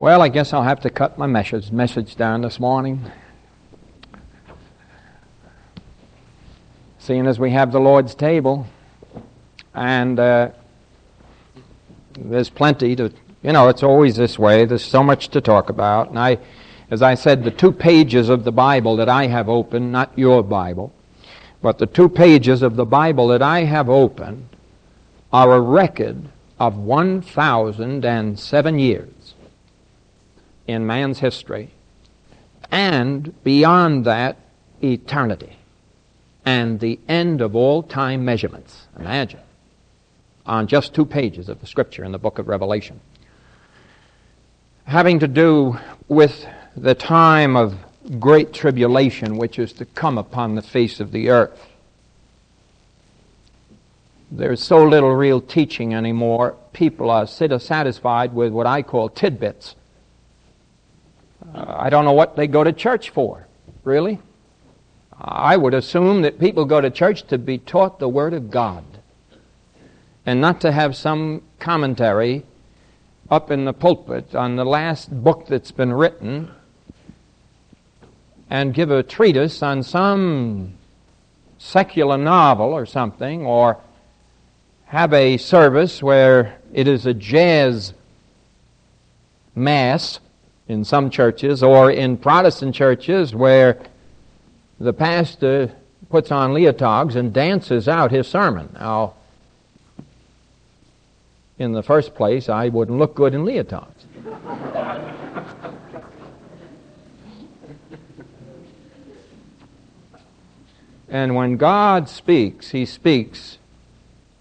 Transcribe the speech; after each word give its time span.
Well, 0.00 0.22
I 0.22 0.28
guess 0.28 0.52
I'll 0.52 0.62
have 0.62 0.78
to 0.82 0.90
cut 0.90 1.18
my 1.18 1.26
message, 1.26 1.72
message 1.72 2.14
down 2.14 2.42
this 2.42 2.60
morning. 2.60 3.10
Seeing 7.00 7.26
as 7.26 7.40
we 7.40 7.50
have 7.50 7.72
the 7.72 7.80
Lord's 7.80 8.14
table, 8.14 8.68
and 9.74 10.20
uh, 10.20 10.50
there's 12.16 12.48
plenty 12.48 12.94
to, 12.94 13.12
you 13.42 13.52
know, 13.52 13.66
it's 13.66 13.82
always 13.82 14.14
this 14.14 14.38
way. 14.38 14.66
There's 14.66 14.84
so 14.84 15.02
much 15.02 15.30
to 15.30 15.40
talk 15.40 15.68
about. 15.68 16.10
And 16.10 16.18
I, 16.20 16.38
as 16.92 17.02
I 17.02 17.14
said, 17.14 17.42
the 17.42 17.50
two 17.50 17.72
pages 17.72 18.28
of 18.28 18.44
the 18.44 18.52
Bible 18.52 18.94
that 18.98 19.08
I 19.08 19.26
have 19.26 19.48
open, 19.48 19.90
not 19.90 20.16
your 20.16 20.44
Bible, 20.44 20.94
but 21.60 21.78
the 21.78 21.86
two 21.86 22.08
pages 22.08 22.62
of 22.62 22.76
the 22.76 22.86
Bible 22.86 23.26
that 23.26 23.42
I 23.42 23.64
have 23.64 23.90
open 23.90 24.48
are 25.32 25.56
a 25.56 25.60
record 25.60 26.28
of 26.60 26.76
1,007 26.76 28.78
years 28.78 29.17
in 30.68 30.86
man's 30.86 31.18
history, 31.18 31.70
and 32.70 33.42
beyond 33.42 34.04
that, 34.04 34.36
eternity, 34.84 35.56
and 36.44 36.78
the 36.78 37.00
end 37.08 37.40
of 37.40 37.56
all 37.56 37.82
time 37.82 38.24
measurements. 38.24 38.86
Imagine. 38.98 39.40
On 40.46 40.66
just 40.66 40.94
two 40.94 41.04
pages 41.04 41.48
of 41.48 41.60
the 41.60 41.66
scripture 41.66 42.04
in 42.04 42.12
the 42.12 42.18
book 42.18 42.38
of 42.38 42.46
Revelation. 42.46 43.00
Having 44.84 45.18
to 45.20 45.28
do 45.28 45.78
with 46.06 46.46
the 46.76 46.94
time 46.94 47.56
of 47.56 47.76
great 48.18 48.52
tribulation 48.52 49.36
which 49.36 49.58
is 49.58 49.72
to 49.74 49.84
come 49.84 50.16
upon 50.16 50.54
the 50.54 50.62
face 50.62 51.00
of 51.00 51.12
the 51.12 51.28
earth. 51.30 51.66
There's 54.30 54.62
so 54.62 54.84
little 54.84 55.14
real 55.14 55.40
teaching 55.40 55.94
anymore. 55.94 56.56
People 56.72 57.10
are 57.10 57.26
satisfied 57.26 58.34
with 58.34 58.52
what 58.52 58.66
I 58.66 58.82
call 58.82 59.08
tidbits. 59.08 59.74
Uh, 61.42 61.64
I 61.78 61.90
don't 61.90 62.04
know 62.04 62.12
what 62.12 62.36
they 62.36 62.46
go 62.46 62.64
to 62.64 62.72
church 62.72 63.10
for, 63.10 63.46
really. 63.84 64.18
I 65.20 65.56
would 65.56 65.74
assume 65.74 66.22
that 66.22 66.38
people 66.38 66.64
go 66.64 66.80
to 66.80 66.90
church 66.90 67.24
to 67.28 67.38
be 67.38 67.58
taught 67.58 67.98
the 67.98 68.08
Word 68.08 68.34
of 68.34 68.50
God 68.50 68.84
and 70.24 70.40
not 70.40 70.60
to 70.60 70.72
have 70.72 70.96
some 70.96 71.42
commentary 71.58 72.44
up 73.30 73.50
in 73.50 73.64
the 73.64 73.72
pulpit 73.72 74.34
on 74.34 74.56
the 74.56 74.64
last 74.64 75.10
book 75.22 75.46
that's 75.46 75.70
been 75.70 75.92
written 75.92 76.50
and 78.48 78.72
give 78.72 78.90
a 78.90 79.02
treatise 79.02 79.62
on 79.62 79.82
some 79.82 80.74
secular 81.58 82.16
novel 82.16 82.72
or 82.72 82.86
something, 82.86 83.44
or 83.44 83.78
have 84.86 85.12
a 85.12 85.36
service 85.36 86.02
where 86.02 86.58
it 86.72 86.88
is 86.88 87.04
a 87.04 87.12
jazz 87.12 87.92
mass 89.54 90.20
in 90.68 90.84
some 90.84 91.10
churches 91.10 91.62
or 91.62 91.90
in 91.90 92.16
Protestant 92.18 92.74
churches 92.74 93.34
where 93.34 93.78
the 94.78 94.92
pastor 94.92 95.72
puts 96.10 96.30
on 96.30 96.52
leotards 96.52 97.16
and 97.16 97.32
dances 97.32 97.88
out 97.88 98.10
his 98.10 98.28
sermon. 98.28 98.68
Now, 98.74 99.14
in 101.58 101.72
the 101.72 101.82
first 101.82 102.14
place, 102.14 102.48
I 102.48 102.68
wouldn't 102.68 102.98
look 102.98 103.14
good 103.14 103.34
in 103.34 103.44
leotards. 103.44 103.88
and 111.08 111.34
when 111.34 111.56
God 111.56 112.08
speaks, 112.08 112.70
He 112.70 112.86
speaks 112.86 113.58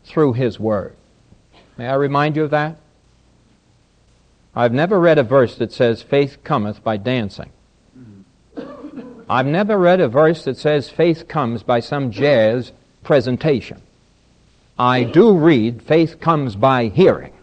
through 0.06 0.34
His 0.34 0.60
Word. 0.60 0.96
May 1.78 1.88
I 1.88 1.96
remind 1.96 2.36
you 2.36 2.44
of 2.44 2.52
that? 2.52 2.78
I've 4.58 4.74
never 4.74 5.00
read 5.00 5.20
a 5.20 5.24
verse 5.24 5.56
that 5.58 5.72
says 5.72 6.02
faith 6.02 6.40
cometh 6.44 6.84
by 6.84 6.98
dancing. 6.98 7.52
I've 9.30 9.46
never 9.46 9.78
read 9.78 10.02
a 10.02 10.08
verse 10.08 10.46
that 10.46 10.58
says 10.58 10.90
faith 10.90 11.28
comes 11.28 11.62
by 11.62 11.80
some 11.80 12.10
jazz 12.10 12.72
presentation. 13.04 13.80
I 14.80 15.04
do 15.04 15.38
read 15.38 15.84
faith 15.84 16.20
comes 16.20 16.56
by 16.56 16.88
hearing, 16.88 17.34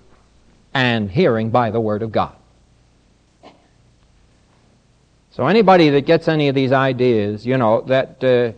and 0.75 1.09
hearing 1.09 1.51
by 1.51 1.71
the 1.71 1.79
Word 1.79 2.03
of 2.03 2.11
God. 2.11 2.35
So 5.31 5.47
anybody 5.47 5.91
that 5.91 6.07
gets 6.07 6.27
any 6.27 6.49
of 6.49 6.57
these 6.57 6.73
ideas, 6.73 7.47
you 7.47 7.57
know, 7.57 7.83
that 7.83 8.25
uh, 8.25 8.51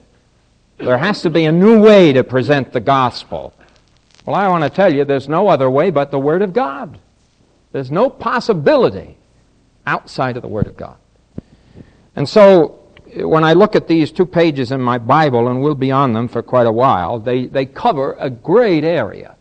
there 0.83 0.97
has 0.97 1.21
to 1.23 1.31
be 1.31 1.45
a 1.45 1.53
new 1.53 1.83
way 1.83 2.15
to 2.15 2.25
present 2.25 2.73
the 2.73 2.81
gospel. 2.81 3.53
Well, 4.25 4.35
I 4.35 4.49
want 4.49 4.65
to 4.65 4.71
tell 4.71 4.91
you 4.91 5.05
there's 5.05 5.29
no 5.29 5.49
other 5.49 5.69
way 5.69 5.91
but 5.91 6.11
the 6.11 6.19
Word 6.19 6.41
of 6.41 6.55
God. 6.55 6.99
There's 7.77 7.91
no 7.91 8.09
possibility 8.09 9.19
outside 9.87 10.37
of 10.37 10.43
the 10.43 10.49
Word 10.49 10.67
of 10.67 10.79
God. 10.79 10.97
And 12.17 12.27
so, 12.27 12.81
when 13.17 13.45
I 13.45 13.53
look 13.53 13.77
at 13.77 13.87
these 13.87 14.11
two 14.11 14.25
pages 14.25 14.73
in 14.73 14.81
my 14.81 14.97
Bible, 14.97 15.49
and 15.49 15.61
we'll 15.61 15.75
be 15.75 15.91
on 15.91 16.15
them 16.15 16.27
for 16.27 16.43
quite 16.43 16.67
a 16.67 16.73
while, 16.73 17.19
they, 17.19 17.45
they 17.45 17.67
cover 17.67 18.17
a 18.19 18.31
great 18.31 18.83
area 18.83 19.37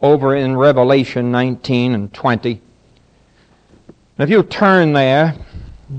over 0.00 0.36
in 0.36 0.56
Revelation 0.56 1.32
19 1.32 1.94
and 1.94 2.14
20. 2.14 2.62
If 4.18 4.30
you 4.30 4.44
turn 4.44 4.92
there, 4.92 5.34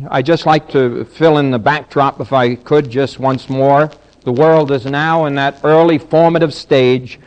I'd 0.10 0.26
just 0.26 0.46
like 0.46 0.70
to 0.70 1.04
fill 1.04 1.38
in 1.38 1.52
the 1.52 1.60
backdrop, 1.60 2.22
if 2.22 2.32
I 2.32 2.56
could, 2.56 2.90
just 2.90 3.20
once 3.20 3.50
more. 3.50 3.92
The 4.22 4.32
world 4.32 4.72
is 4.72 4.86
now 4.86 5.26
in 5.26 5.36
that 5.36 5.60
early 5.66 5.98
formative 5.98 6.54
stage 6.54 7.20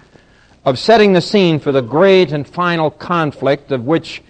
of 0.64 0.78
setting 0.78 1.12
the 1.12 1.20
scene 1.20 1.60
for 1.60 1.72
the 1.72 1.82
great 1.82 2.32
and 2.32 2.48
final 2.48 2.90
conflict 2.90 3.70
of 3.70 3.84
which 3.84 4.22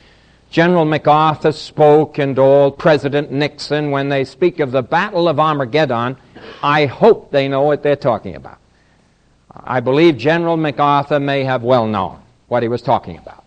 General 0.50 0.84
MacArthur 0.84 1.52
spoke 1.52 2.18
and 2.18 2.36
all, 2.36 2.72
President 2.72 3.30
Nixon, 3.30 3.92
when 3.92 4.08
they 4.08 4.24
speak 4.24 4.58
of 4.58 4.72
the 4.72 4.82
Battle 4.82 5.28
of 5.28 5.38
Armageddon, 5.38 6.16
I 6.60 6.86
hope 6.86 7.30
they 7.30 7.46
know 7.46 7.62
what 7.62 7.84
they're 7.84 7.94
talking 7.94 8.34
about. 8.34 8.58
I 9.52 9.78
believe 9.78 10.16
General 10.16 10.56
MacArthur 10.56 11.20
may 11.20 11.44
have 11.44 11.62
well 11.62 11.86
known 11.86 12.20
what 12.48 12.64
he 12.64 12.68
was 12.68 12.82
talking 12.82 13.16
about. 13.16 13.44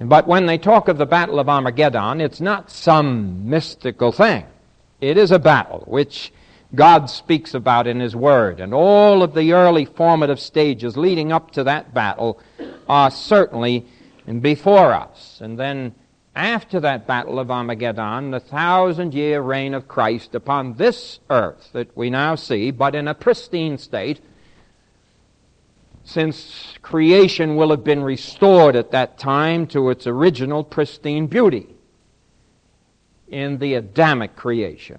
But 0.00 0.26
when 0.26 0.46
they 0.46 0.58
talk 0.58 0.88
of 0.88 0.98
the 0.98 1.06
Battle 1.06 1.38
of 1.38 1.48
Armageddon, 1.48 2.20
it's 2.20 2.40
not 2.40 2.70
some 2.70 3.48
mystical 3.48 4.10
thing. 4.10 4.46
It 5.00 5.16
is 5.16 5.30
a 5.30 5.38
battle 5.38 5.84
which 5.86 6.32
God 6.74 7.10
speaks 7.10 7.54
about 7.54 7.86
in 7.86 8.00
His 8.00 8.16
Word. 8.16 8.60
And 8.60 8.74
all 8.74 9.22
of 9.22 9.34
the 9.34 9.52
early 9.52 9.84
formative 9.84 10.40
stages 10.40 10.96
leading 10.96 11.32
up 11.32 11.52
to 11.52 11.64
that 11.64 11.94
battle 11.94 12.40
are 12.88 13.10
certainly 13.10 13.86
before 14.40 14.92
us. 14.92 15.38
And 15.40 15.58
then 15.58 15.94
after 16.34 16.80
that 16.80 17.06
battle 17.06 17.38
of 17.38 17.50
Armageddon, 17.50 18.30
the 18.30 18.40
thousand 18.40 19.14
year 19.14 19.40
reign 19.40 19.74
of 19.74 19.88
Christ 19.88 20.34
upon 20.34 20.74
this 20.74 21.18
earth 21.28 21.70
that 21.72 21.96
we 21.96 22.08
now 22.08 22.34
see, 22.34 22.70
but 22.70 22.94
in 22.94 23.08
a 23.08 23.14
pristine 23.14 23.78
state, 23.78 24.20
since 26.04 26.78
creation 26.82 27.56
will 27.56 27.70
have 27.70 27.84
been 27.84 28.02
restored 28.02 28.76
at 28.76 28.92
that 28.92 29.18
time 29.18 29.66
to 29.68 29.90
its 29.90 30.06
original 30.06 30.64
pristine 30.64 31.26
beauty 31.26 31.66
in 33.28 33.58
the 33.58 33.74
Adamic 33.74 34.34
creation. 34.36 34.98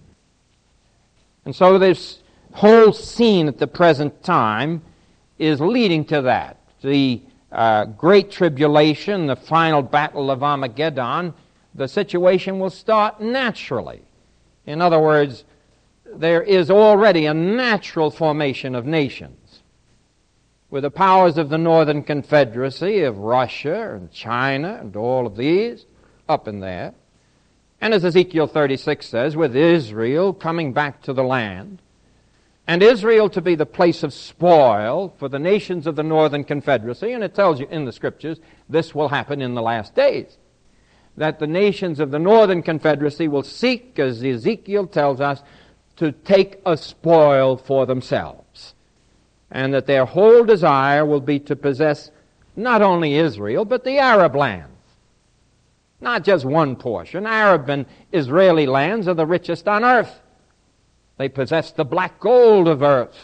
And 1.46 1.56
so 1.56 1.80
this 1.80 2.20
whole 2.54 2.94
scene 2.94 3.48
at 3.48 3.58
the 3.58 3.68
present 3.68 4.24
time 4.24 4.82
is 5.40 5.60
leading 5.60 6.06
to 6.06 6.22
that. 6.22 6.58
The 6.82 7.22
uh, 7.52 7.86
great 7.86 8.32
tribulation, 8.32 9.28
the 9.28 9.36
final 9.36 9.82
battle 9.82 10.32
of 10.32 10.44
Armageddon, 10.44 11.34
the 11.76 11.88
situation 11.88 12.60
will 12.60 12.70
start 12.70 13.22
naturally. 13.22 14.02
In 14.66 14.82
other 14.82 15.00
words, 15.00 15.44
there 16.06 16.42
is 16.42 16.70
already 16.70 17.26
a 17.26 17.34
natural 17.34 18.12
formation 18.12 18.76
of 18.76 18.86
nations. 18.86 19.62
With 20.70 20.84
the 20.84 20.92
powers 20.92 21.38
of 21.38 21.50
the 21.50 21.58
Northern 21.58 22.04
Confederacy, 22.04 23.02
of 23.02 23.18
Russia 23.18 23.96
and 23.96 24.12
China 24.12 24.78
and 24.80 24.96
all 24.96 25.28
of 25.28 25.36
these 25.36 25.86
up 26.30 26.48
in 26.48 26.62
there. 26.62 26.94
And 27.82 27.94
as 27.94 28.06
Ezekiel 28.06 28.48
36 28.48 29.06
says, 29.06 29.36
with 29.36 29.56
Israel 29.56 30.34
coming 30.34 30.72
back 30.72 31.02
to 31.04 31.14
the 31.14 31.24
land, 31.24 31.82
and 32.72 32.82
Israel 32.82 33.30
to 33.30 33.42
be 33.42 33.56
the 33.56 33.66
place 33.66 34.02
of 34.02 34.14
spoil 34.14 35.14
for 35.20 35.28
the 35.28 35.38
nations 35.38 35.86
of 35.88 35.98
the 35.98 36.04
Northern 36.04 36.46
Confederacy. 36.46 37.12
And 37.12 37.22
it 37.22 37.36
tells 37.36 37.60
you 37.60 37.68
in 37.70 37.84
the 37.84 37.92
scriptures 37.92 38.40
this 38.70 38.96
will 38.96 39.10
happen 39.10 39.42
in 39.42 39.56
the 39.56 39.62
last 39.62 39.94
days. 39.94 40.38
That 41.18 41.40
the 41.40 41.48
nations 41.48 42.00
of 42.00 42.12
the 42.12 42.18
Northern 42.18 42.64
Confederacy 42.64 43.28
will 43.28 43.44
seek, 43.44 44.00
as 44.00 44.24
Ezekiel 44.24 44.88
tells 44.88 45.20
us, 45.20 45.44
to 45.98 46.14
take 46.14 46.62
a 46.66 46.78
spoil 46.78 47.58
for 47.58 47.86
themselves. 47.86 48.74
And 49.52 49.74
that 49.74 49.86
their 49.86 50.06
whole 50.06 50.46
desire 50.46 51.06
will 51.06 51.20
be 51.20 51.40
to 51.40 51.58
possess 51.58 52.10
not 52.56 52.82
only 52.82 53.16
Israel, 53.16 53.66
but 53.66 53.84
the 53.84 53.98
Arab 53.98 54.34
lands. 54.34 54.70
Not 56.00 56.24
just 56.24 56.46
one 56.46 56.78
portion. 56.78 57.26
Arab 57.26 57.70
and 57.70 57.86
Israeli 58.14 58.66
lands 58.66 59.10
are 59.10 59.14
the 59.14 59.26
richest 59.26 59.68
on 59.68 59.84
earth. 59.84 60.21
They 61.22 61.30
possess 61.30 61.70
the 61.70 61.86
black 61.86 62.20
gold 62.20 62.68
of 62.68 62.82
earth, 62.82 63.16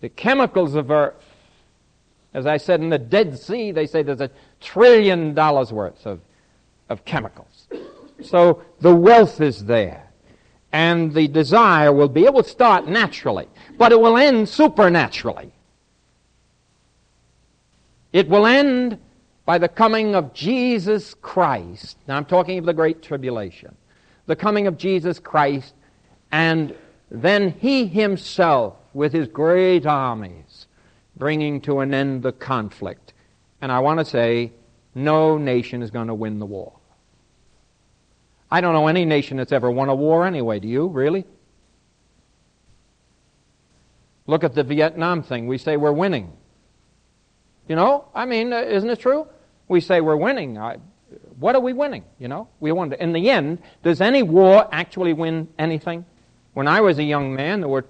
the 0.00 0.08
chemicals 0.08 0.74
of 0.74 0.90
earth. 0.90 1.22
As 2.32 2.46
I 2.46 2.56
said, 2.56 2.80
in 2.80 2.88
the 2.88 2.98
Dead 2.98 3.38
Sea, 3.38 3.72
they 3.72 3.86
say 3.86 4.02
there's 4.02 4.22
a 4.22 4.30
trillion 4.58 5.34
dollars 5.34 5.70
worth 5.70 6.06
of, 6.06 6.22
of 6.88 7.04
chemicals. 7.04 7.68
So 8.22 8.62
the 8.80 8.96
wealth 8.96 9.42
is 9.42 9.66
there. 9.66 10.08
And 10.72 11.12
the 11.12 11.28
desire 11.28 11.92
will 11.92 12.08
be, 12.08 12.24
it 12.24 12.32
will 12.32 12.42
start 12.42 12.88
naturally, 12.88 13.48
but 13.76 13.92
it 13.92 14.00
will 14.00 14.16
end 14.16 14.48
supernaturally. 14.48 15.52
It 18.14 18.30
will 18.30 18.46
end 18.46 18.98
by 19.44 19.58
the 19.58 19.68
coming 19.68 20.14
of 20.14 20.32
Jesus 20.32 21.12
Christ. 21.12 21.98
Now 22.08 22.16
I'm 22.16 22.24
talking 22.24 22.58
of 22.58 22.64
the 22.64 22.72
Great 22.72 23.02
Tribulation. 23.02 23.76
The 24.24 24.36
coming 24.36 24.66
of 24.66 24.78
Jesus 24.78 25.18
Christ, 25.18 25.74
and 26.32 26.74
then 27.10 27.54
He 27.60 27.86
Himself, 27.86 28.74
with 28.94 29.12
His 29.12 29.28
great 29.28 29.86
armies, 29.86 30.66
bringing 31.16 31.60
to 31.62 31.80
an 31.80 31.94
end 31.94 32.22
the 32.22 32.32
conflict. 32.32 33.12
And 33.60 33.70
I 33.70 33.78
want 33.78 34.00
to 34.00 34.04
say, 34.04 34.52
no 34.94 35.38
nation 35.38 35.82
is 35.82 35.90
going 35.90 36.08
to 36.08 36.14
win 36.14 36.38
the 36.38 36.46
war. 36.46 36.72
I 38.50 38.60
don't 38.60 38.74
know 38.74 38.88
any 38.88 39.04
nation 39.04 39.36
that's 39.36 39.52
ever 39.52 39.70
won 39.70 39.88
a 39.88 39.94
war 39.94 40.26
anyway. 40.26 40.58
Do 40.58 40.68
you, 40.68 40.88
really? 40.88 41.24
Look 44.26 44.44
at 44.44 44.54
the 44.54 44.62
Vietnam 44.62 45.22
thing. 45.22 45.46
We 45.46 45.58
say 45.58 45.76
we're 45.76 45.92
winning. 45.92 46.32
You 47.68 47.76
know, 47.76 48.08
I 48.14 48.26
mean, 48.26 48.52
uh, 48.52 48.60
isn't 48.60 48.90
it 48.90 49.00
true? 49.00 49.26
We 49.68 49.80
say 49.80 50.00
we're 50.00 50.16
winning. 50.16 50.58
I, 50.58 50.78
what 51.38 51.54
are 51.54 51.60
we 51.60 51.72
winning? 51.72 52.04
You 52.18 52.28
know, 52.28 52.48
we 52.60 52.72
wonder. 52.72 52.96
In 52.96 53.12
the 53.12 53.30
end, 53.30 53.60
does 53.82 54.00
any 54.00 54.22
war 54.22 54.68
actually 54.70 55.12
win 55.12 55.48
anything? 55.58 56.04
When 56.54 56.68
I 56.68 56.80
was 56.80 56.98
a 56.98 57.02
young 57.02 57.34
man, 57.34 57.60
there 57.60 57.68
were, 57.68 57.84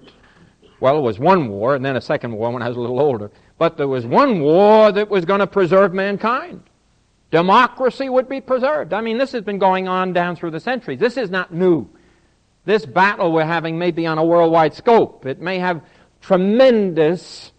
well, 0.79 0.97
it 0.97 1.01
was 1.01 1.19
one 1.19 1.49
war 1.49 1.75
and 1.75 1.83
then 1.83 1.95
a 1.95 2.01
second 2.01 2.33
war 2.33 2.51
when 2.51 2.61
I 2.61 2.67
was 2.67 2.77
a 2.77 2.79
little 2.79 2.99
older. 2.99 3.31
But 3.57 3.77
there 3.77 3.87
was 3.87 4.05
one 4.05 4.41
war 4.41 4.91
that 4.91 5.09
was 5.09 5.25
going 5.25 5.39
to 5.39 5.47
preserve 5.47 5.93
mankind. 5.93 6.63
Democracy 7.31 8.09
would 8.09 8.29
be 8.29 8.41
preserved. 8.41 8.93
I 8.93 9.01
mean, 9.01 9.17
this 9.17 9.31
has 9.31 9.41
been 9.41 9.57
going 9.57 9.87
on 9.87 10.13
down 10.13 10.35
through 10.35 10.51
the 10.51 10.59
centuries. 10.59 10.99
This 10.99 11.17
is 11.17 11.29
not 11.29 11.53
new. 11.53 11.89
This 12.65 12.85
battle 12.85 13.31
we're 13.31 13.45
having 13.45 13.77
may 13.77 13.91
be 13.91 14.05
on 14.05 14.17
a 14.17 14.23
worldwide 14.23 14.73
scope. 14.73 15.25
It 15.25 15.41
may 15.41 15.59
have 15.59 15.81
tremendous 16.21 17.51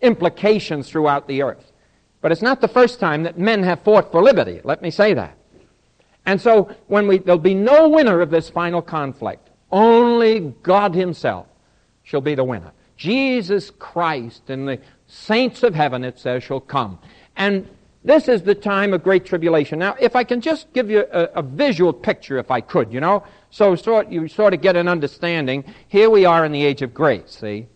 implications 0.00 0.88
throughout 0.88 1.26
the 1.26 1.42
earth. 1.42 1.72
But 2.20 2.30
it's 2.30 2.42
not 2.42 2.60
the 2.60 2.68
first 2.68 3.00
time 3.00 3.24
that 3.24 3.38
men 3.38 3.62
have 3.64 3.82
fought 3.82 4.12
for 4.12 4.22
liberty. 4.22 4.60
Let 4.62 4.82
me 4.82 4.90
say 4.90 5.14
that. 5.14 5.36
And 6.24 6.40
so 6.40 6.74
when 6.86 7.08
we, 7.08 7.18
there'll 7.18 7.40
be 7.40 7.54
no 7.54 7.88
winner 7.88 8.20
of 8.20 8.30
this 8.30 8.48
final 8.48 8.80
conflict. 8.80 9.48
Only 9.72 10.40
God 10.62 10.94
himself 10.94 11.46
shall 12.04 12.20
be 12.20 12.34
the 12.34 12.44
winner. 12.44 12.72
Jesus 12.96 13.70
Christ 13.70 14.50
and 14.50 14.68
the 14.68 14.78
saints 15.06 15.62
of 15.62 15.74
heaven, 15.74 16.04
it 16.04 16.18
says, 16.18 16.44
shall 16.44 16.60
come. 16.60 16.98
And 17.36 17.68
this 18.04 18.28
is 18.28 18.42
the 18.42 18.54
time 18.54 18.92
of 18.92 19.02
great 19.02 19.24
tribulation. 19.24 19.78
Now, 19.78 19.96
if 19.98 20.14
I 20.14 20.24
can 20.24 20.40
just 20.40 20.72
give 20.72 20.90
you 20.90 21.06
a, 21.10 21.24
a 21.36 21.42
visual 21.42 21.92
picture, 21.92 22.38
if 22.38 22.50
I 22.50 22.60
could, 22.60 22.92
you 22.92 23.00
know, 23.00 23.24
so 23.50 23.74
sort, 23.74 24.10
you 24.10 24.28
sort 24.28 24.54
of 24.54 24.60
get 24.60 24.76
an 24.76 24.88
understanding. 24.88 25.64
Here 25.88 26.10
we 26.10 26.24
are 26.24 26.44
in 26.44 26.52
the 26.52 26.64
age 26.64 26.82
of 26.82 26.92
grace, 26.92 27.38
see? 27.40 27.66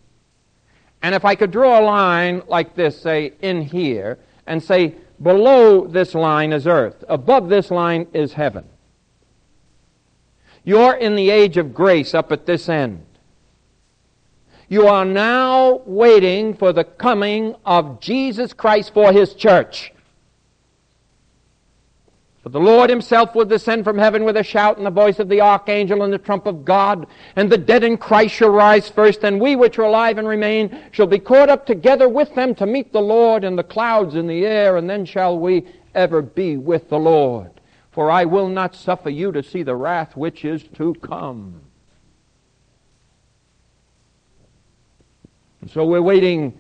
And 1.02 1.14
if 1.14 1.24
I 1.24 1.34
could 1.34 1.50
draw 1.50 1.80
a 1.80 1.84
line 1.84 2.42
like 2.48 2.74
this, 2.74 3.00
say, 3.00 3.32
in 3.40 3.62
here, 3.62 4.18
and 4.46 4.62
say, 4.62 4.94
below 5.22 5.86
this 5.86 6.14
line 6.14 6.52
is 6.52 6.66
earth, 6.66 7.04
above 7.08 7.48
this 7.48 7.70
line 7.70 8.06
is 8.12 8.32
heaven. 8.32 8.64
You're 10.66 10.94
in 10.94 11.14
the 11.14 11.30
age 11.30 11.56
of 11.56 11.72
grace 11.72 12.12
up 12.12 12.32
at 12.32 12.44
this 12.44 12.68
end. 12.68 13.06
You 14.68 14.88
are 14.88 15.04
now 15.04 15.80
waiting 15.86 16.54
for 16.54 16.72
the 16.72 16.82
coming 16.82 17.54
of 17.64 18.00
Jesus 18.00 18.52
Christ 18.52 18.92
for 18.92 19.12
His 19.12 19.32
church. 19.32 19.92
But 22.42 22.52
the 22.52 22.60
Lord 22.60 22.90
himself 22.90 23.34
will 23.34 23.44
descend 23.44 23.84
from 23.84 23.98
heaven 23.98 24.24
with 24.24 24.36
a 24.36 24.42
shout 24.42 24.76
and 24.76 24.86
the 24.86 24.90
voice 24.90 25.20
of 25.20 25.28
the 25.28 25.40
archangel 25.40 26.02
and 26.02 26.12
the 26.12 26.18
trump 26.18 26.46
of 26.46 26.64
God, 26.64 27.06
and 27.36 27.50
the 27.50 27.58
dead 27.58 27.84
in 27.84 27.96
Christ 27.96 28.34
shall 28.34 28.50
rise 28.50 28.88
first, 28.88 29.22
and 29.22 29.40
we 29.40 29.54
which 29.54 29.78
are 29.78 29.84
alive 29.84 30.18
and 30.18 30.26
remain 30.26 30.80
shall 30.90 31.06
be 31.06 31.18
caught 31.20 31.48
up 31.48 31.66
together 31.66 32.08
with 32.08 32.34
them 32.34 32.54
to 32.56 32.66
meet 32.66 32.92
the 32.92 33.00
Lord 33.00 33.44
in 33.44 33.54
the 33.54 33.64
clouds 33.64 34.16
in 34.16 34.26
the 34.26 34.44
air, 34.44 34.76
and 34.76 34.90
then 34.90 35.04
shall 35.04 35.38
we 35.38 35.66
ever 35.94 36.22
be 36.22 36.56
with 36.56 36.88
the 36.88 36.98
Lord. 36.98 37.55
For 37.96 38.10
I 38.10 38.26
will 38.26 38.50
not 38.50 38.74
suffer 38.74 39.08
you 39.08 39.32
to 39.32 39.42
see 39.42 39.62
the 39.62 39.74
wrath 39.74 40.18
which 40.18 40.44
is 40.44 40.62
to 40.74 40.92
come. 40.96 41.62
And 45.62 45.70
so 45.70 45.86
we're 45.86 46.02
waiting 46.02 46.58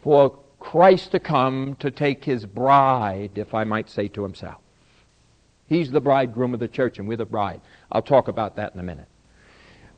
for 0.00 0.38
Christ 0.60 1.10
to 1.10 1.18
come 1.18 1.76
to 1.80 1.90
take 1.90 2.24
his 2.24 2.46
bride, 2.46 3.32
if 3.34 3.54
I 3.54 3.64
might 3.64 3.90
say 3.90 4.06
to 4.06 4.22
himself. 4.22 4.60
He's 5.66 5.90
the 5.90 6.00
bridegroom 6.00 6.54
of 6.54 6.60
the 6.60 6.68
church, 6.68 7.00
and 7.00 7.08
we're 7.08 7.16
the 7.16 7.26
bride. 7.26 7.60
I'll 7.90 8.00
talk 8.00 8.28
about 8.28 8.54
that 8.54 8.72
in 8.72 8.78
a 8.78 8.84
minute. 8.84 9.08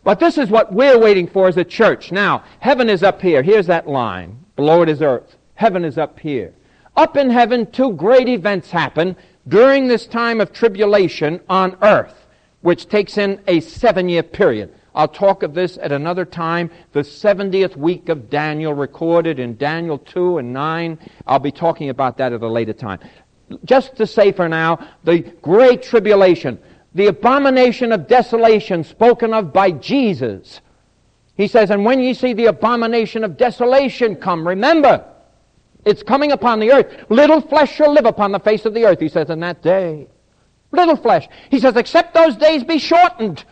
But 0.02 0.18
this 0.18 0.38
is 0.38 0.48
what 0.48 0.72
we're 0.72 0.98
waiting 0.98 1.28
for 1.28 1.46
as 1.46 1.58
a 1.58 1.64
church. 1.64 2.10
Now, 2.10 2.42
heaven 2.58 2.88
is 2.88 3.02
up 3.02 3.20
here. 3.20 3.42
Here's 3.42 3.66
that 3.66 3.86
line. 3.86 4.46
Below 4.56 4.80
it 4.80 4.88
is 4.88 5.02
earth. 5.02 5.36
Heaven 5.56 5.84
is 5.84 5.98
up 5.98 6.18
here. 6.18 6.54
Up 6.96 7.18
in 7.18 7.28
heaven, 7.28 7.70
two 7.70 7.92
great 7.92 8.30
events 8.30 8.70
happen 8.70 9.14
during 9.48 9.88
this 9.88 10.06
time 10.06 10.40
of 10.40 10.52
tribulation 10.52 11.40
on 11.48 11.76
earth, 11.82 12.26
which 12.62 12.88
takes 12.88 13.18
in 13.18 13.40
a 13.46 13.60
seven 13.60 14.08
year 14.08 14.22
period. 14.22 14.74
I'll 14.94 15.08
talk 15.08 15.44
of 15.44 15.54
this 15.54 15.78
at 15.80 15.92
another 15.92 16.24
time. 16.24 16.70
The 16.92 17.00
70th 17.00 17.76
week 17.76 18.08
of 18.08 18.28
Daniel, 18.28 18.74
recorded 18.74 19.38
in 19.38 19.56
Daniel 19.56 19.98
2 19.98 20.38
and 20.38 20.52
9. 20.52 20.98
I'll 21.28 21.38
be 21.38 21.52
talking 21.52 21.90
about 21.90 22.18
that 22.18 22.32
at 22.32 22.42
a 22.42 22.48
later 22.48 22.72
time 22.72 22.98
just 23.64 23.96
to 23.96 24.06
say 24.06 24.32
for 24.32 24.48
now, 24.48 24.88
the 25.04 25.20
great 25.42 25.82
tribulation, 25.82 26.58
the 26.94 27.06
abomination 27.06 27.92
of 27.92 28.06
desolation 28.06 28.84
spoken 28.84 29.34
of 29.34 29.52
by 29.52 29.70
Jesus. 29.70 30.60
He 31.36 31.48
says, 31.48 31.70
And 31.70 31.84
when 31.84 32.00
ye 32.00 32.14
see 32.14 32.32
the 32.32 32.46
abomination 32.46 33.24
of 33.24 33.36
desolation 33.36 34.16
come, 34.16 34.46
remember, 34.46 35.04
it's 35.84 36.02
coming 36.02 36.32
upon 36.32 36.60
the 36.60 36.72
earth. 36.72 37.06
Little 37.08 37.40
flesh 37.40 37.74
shall 37.74 37.92
live 37.92 38.06
upon 38.06 38.32
the 38.32 38.40
face 38.40 38.64
of 38.66 38.74
the 38.74 38.84
earth, 38.84 39.00
he 39.00 39.08
says, 39.08 39.30
in 39.30 39.40
that 39.40 39.62
day. 39.62 40.08
Little 40.72 40.96
flesh. 40.96 41.28
He 41.50 41.58
says, 41.58 41.76
except 41.76 42.14
those 42.14 42.36
days 42.36 42.64
be 42.64 42.78
shortened. 42.78 43.44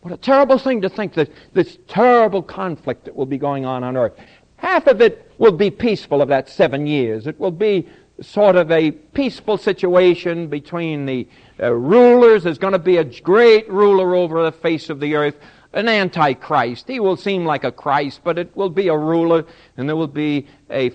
What 0.00 0.14
a 0.14 0.16
terrible 0.16 0.58
thing 0.58 0.82
to 0.82 0.88
think 0.88 1.14
that 1.14 1.30
this 1.52 1.78
terrible 1.88 2.42
conflict 2.42 3.04
that 3.06 3.16
will 3.16 3.26
be 3.26 3.38
going 3.38 3.64
on 3.64 3.82
on 3.82 3.96
earth. 3.96 4.12
Half 4.56 4.86
of 4.86 5.00
it 5.00 5.30
will 5.38 5.52
be 5.52 5.70
peaceful 5.70 6.22
of 6.22 6.28
that 6.28 6.48
seven 6.48 6.86
years. 6.86 7.26
It 7.26 7.38
will 7.38 7.50
be 7.50 7.88
sort 8.20 8.56
of 8.56 8.70
a 8.70 8.90
peaceful 8.90 9.58
situation 9.58 10.48
between 10.48 11.06
the 11.06 11.28
uh, 11.60 11.72
rulers. 11.72 12.44
There's 12.44 12.58
going 12.58 12.72
to 12.72 12.78
be 12.78 12.96
a 12.96 13.04
great 13.04 13.68
ruler 13.68 14.14
over 14.14 14.42
the 14.44 14.52
face 14.52 14.88
of 14.88 15.00
the 15.00 15.16
earth, 15.16 15.36
an 15.72 15.88
antichrist. 15.88 16.88
He 16.88 17.00
will 17.00 17.16
seem 17.16 17.44
like 17.44 17.64
a 17.64 17.72
Christ, 17.72 18.20
but 18.24 18.38
it 18.38 18.56
will 18.56 18.70
be 18.70 18.88
a 18.88 18.96
ruler, 18.96 19.44
and 19.76 19.88
there 19.88 19.96
will 19.96 20.06
be 20.06 20.46
a 20.70 20.90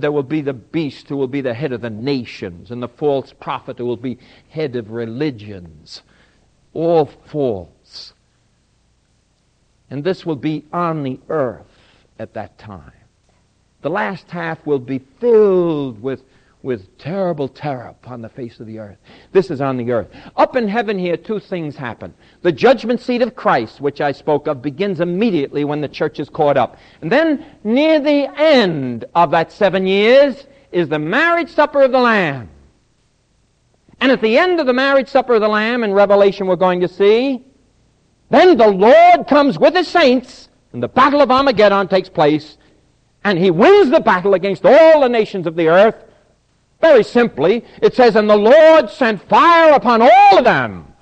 there 0.00 0.12
will 0.12 0.22
be 0.22 0.40
the 0.40 0.52
beast 0.52 1.08
who 1.08 1.16
will 1.16 1.28
be 1.28 1.40
the 1.40 1.54
head 1.54 1.72
of 1.72 1.80
the 1.80 1.90
nations, 1.90 2.70
and 2.70 2.82
the 2.82 2.88
false 2.88 3.32
prophet 3.32 3.78
who 3.78 3.86
will 3.86 3.96
be 3.96 4.18
head 4.48 4.76
of 4.76 4.90
religions. 4.90 6.02
All 6.74 7.06
false. 7.06 8.12
And 9.90 10.04
this 10.04 10.26
will 10.26 10.36
be 10.36 10.64
on 10.72 11.02
the 11.02 11.18
earth 11.28 11.66
at 12.18 12.34
that 12.34 12.58
time. 12.58 12.92
The 13.82 13.90
last 13.90 14.30
half 14.30 14.64
will 14.66 14.80
be 14.80 14.98
filled 15.20 16.02
with 16.02 16.22
with 16.66 16.98
terrible 16.98 17.48
terror 17.48 17.86
upon 17.86 18.20
the 18.20 18.28
face 18.28 18.58
of 18.58 18.66
the 18.66 18.80
earth. 18.80 18.98
This 19.30 19.50
is 19.52 19.60
on 19.60 19.76
the 19.76 19.92
earth. 19.92 20.08
Up 20.36 20.56
in 20.56 20.66
heaven 20.66 20.98
here, 20.98 21.16
two 21.16 21.38
things 21.38 21.76
happen. 21.76 22.12
The 22.42 22.50
judgment 22.50 23.00
seat 23.00 23.22
of 23.22 23.36
Christ, 23.36 23.80
which 23.80 24.00
I 24.00 24.10
spoke 24.10 24.48
of, 24.48 24.60
begins 24.60 25.00
immediately 25.00 25.64
when 25.64 25.80
the 25.80 25.88
church 25.88 26.18
is 26.18 26.28
caught 26.28 26.56
up. 26.56 26.76
And 27.00 27.10
then, 27.10 27.46
near 27.62 28.00
the 28.00 28.28
end 28.38 29.04
of 29.14 29.30
that 29.30 29.52
seven 29.52 29.86
years, 29.86 30.48
is 30.72 30.88
the 30.88 30.98
marriage 30.98 31.50
supper 31.50 31.82
of 31.82 31.92
the 31.92 32.00
Lamb. 32.00 32.50
And 34.00 34.10
at 34.10 34.20
the 34.20 34.36
end 34.36 34.58
of 34.58 34.66
the 34.66 34.74
marriage 34.74 35.08
supper 35.08 35.34
of 35.34 35.40
the 35.40 35.48
Lamb, 35.48 35.84
in 35.84 35.92
Revelation 35.92 36.48
we're 36.48 36.56
going 36.56 36.80
to 36.80 36.88
see, 36.88 37.44
then 38.28 38.56
the 38.56 38.68
Lord 38.68 39.28
comes 39.28 39.56
with 39.56 39.74
his 39.74 39.86
saints, 39.86 40.48
and 40.72 40.82
the 40.82 40.88
battle 40.88 41.22
of 41.22 41.30
Armageddon 41.30 41.86
takes 41.86 42.08
place, 42.08 42.58
and 43.24 43.38
he 43.38 43.52
wins 43.52 43.90
the 43.90 44.00
battle 44.00 44.34
against 44.34 44.66
all 44.66 45.00
the 45.00 45.08
nations 45.08 45.46
of 45.46 45.54
the 45.54 45.68
earth, 45.68 46.02
very 46.80 47.02
simply, 47.02 47.64
it 47.82 47.94
says, 47.94 48.16
And 48.16 48.28
the 48.28 48.36
Lord 48.36 48.90
sent 48.90 49.26
fire 49.28 49.72
upon 49.72 50.02
all 50.02 50.38
of 50.38 50.44
them. 50.44 50.92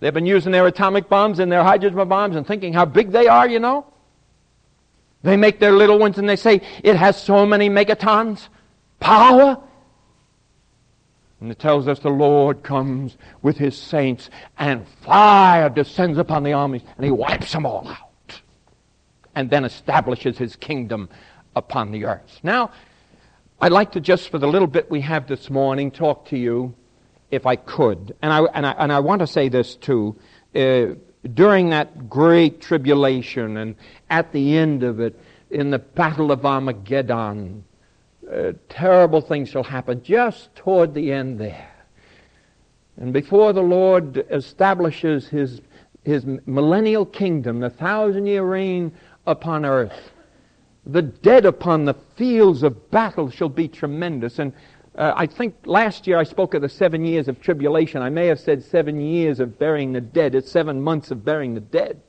They've 0.00 0.12
been 0.12 0.26
using 0.26 0.50
their 0.50 0.66
atomic 0.66 1.08
bombs 1.08 1.38
and 1.38 1.50
their 1.50 1.62
hydrogen 1.62 2.08
bombs 2.08 2.34
and 2.34 2.46
thinking 2.46 2.72
how 2.72 2.84
big 2.84 3.12
they 3.12 3.28
are, 3.28 3.48
you 3.48 3.60
know. 3.60 3.86
They 5.22 5.36
make 5.36 5.60
their 5.60 5.72
little 5.72 5.98
ones 5.98 6.18
and 6.18 6.28
they 6.28 6.36
say, 6.36 6.60
it 6.82 6.96
has 6.96 7.22
so 7.22 7.46
many 7.46 7.70
megatons 7.70 8.48
power. 8.98 9.62
And 11.40 11.50
it 11.50 11.60
tells 11.60 11.86
us 11.86 12.00
the 12.00 12.08
Lord 12.08 12.64
comes 12.64 13.16
with 13.42 13.56
his 13.56 13.76
saints 13.76 14.30
and 14.58 14.86
fire 15.02 15.68
descends 15.68 16.18
upon 16.18 16.42
the 16.42 16.52
armies 16.52 16.82
and 16.96 17.04
he 17.04 17.10
wipes 17.12 17.52
them 17.52 17.64
all 17.64 17.86
out. 17.86 18.40
And 19.36 19.48
then 19.48 19.64
establishes 19.64 20.36
his 20.36 20.56
kingdom 20.56 21.08
upon 21.54 21.92
the 21.92 22.04
earth. 22.04 22.40
Now, 22.42 22.72
I'd 23.62 23.70
like 23.70 23.92
to 23.92 24.00
just, 24.00 24.28
for 24.28 24.38
the 24.38 24.48
little 24.48 24.66
bit 24.66 24.90
we 24.90 25.02
have 25.02 25.28
this 25.28 25.48
morning, 25.48 25.92
talk 25.92 26.26
to 26.30 26.36
you 26.36 26.74
if 27.30 27.46
I 27.46 27.54
could, 27.54 28.12
and 28.20 28.32
I, 28.32 28.40
and 28.54 28.66
I, 28.66 28.72
and 28.72 28.92
I 28.92 28.98
want 28.98 29.20
to 29.20 29.26
say 29.28 29.48
this 29.48 29.76
too, 29.76 30.16
uh, 30.56 30.96
during 31.32 31.70
that 31.70 32.10
great 32.10 32.60
tribulation 32.60 33.58
and 33.58 33.76
at 34.10 34.32
the 34.32 34.56
end 34.56 34.82
of 34.82 34.98
it, 34.98 35.16
in 35.48 35.70
the 35.70 35.78
battle 35.78 36.32
of 36.32 36.44
Armageddon, 36.44 37.62
uh, 38.28 38.54
terrible 38.68 39.20
things 39.20 39.50
shall 39.50 39.62
happen 39.62 40.02
just 40.02 40.52
toward 40.56 40.92
the 40.92 41.12
end 41.12 41.38
there. 41.38 41.70
And 42.96 43.12
before 43.12 43.52
the 43.52 43.62
Lord 43.62 44.26
establishes 44.28 45.28
his, 45.28 45.60
his 46.02 46.26
millennial 46.46 47.06
kingdom, 47.06 47.60
the 47.60 47.70
thousand 47.70 48.26
year 48.26 48.42
reign 48.42 48.90
upon 49.24 49.64
earth, 49.64 50.10
the 50.84 51.02
dead 51.02 51.46
upon 51.46 51.84
the 51.84 51.94
fields 52.16 52.62
of 52.62 52.90
battle 52.90 53.30
shall 53.30 53.48
be 53.48 53.68
tremendous. 53.68 54.38
And 54.38 54.52
uh, 54.96 55.12
I 55.16 55.26
think 55.26 55.54
last 55.64 56.06
year 56.06 56.18
I 56.18 56.24
spoke 56.24 56.54
of 56.54 56.62
the 56.62 56.68
seven 56.68 57.04
years 57.04 57.28
of 57.28 57.40
tribulation. 57.40 58.02
I 58.02 58.10
may 58.10 58.26
have 58.26 58.40
said 58.40 58.62
seven 58.62 59.00
years 59.00 59.40
of 59.40 59.58
burying 59.58 59.92
the 59.92 60.00
dead. 60.00 60.34
It's 60.34 60.50
seven 60.50 60.82
months 60.82 61.10
of 61.10 61.24
burying 61.24 61.54
the 61.54 61.60
dead. 61.60 62.00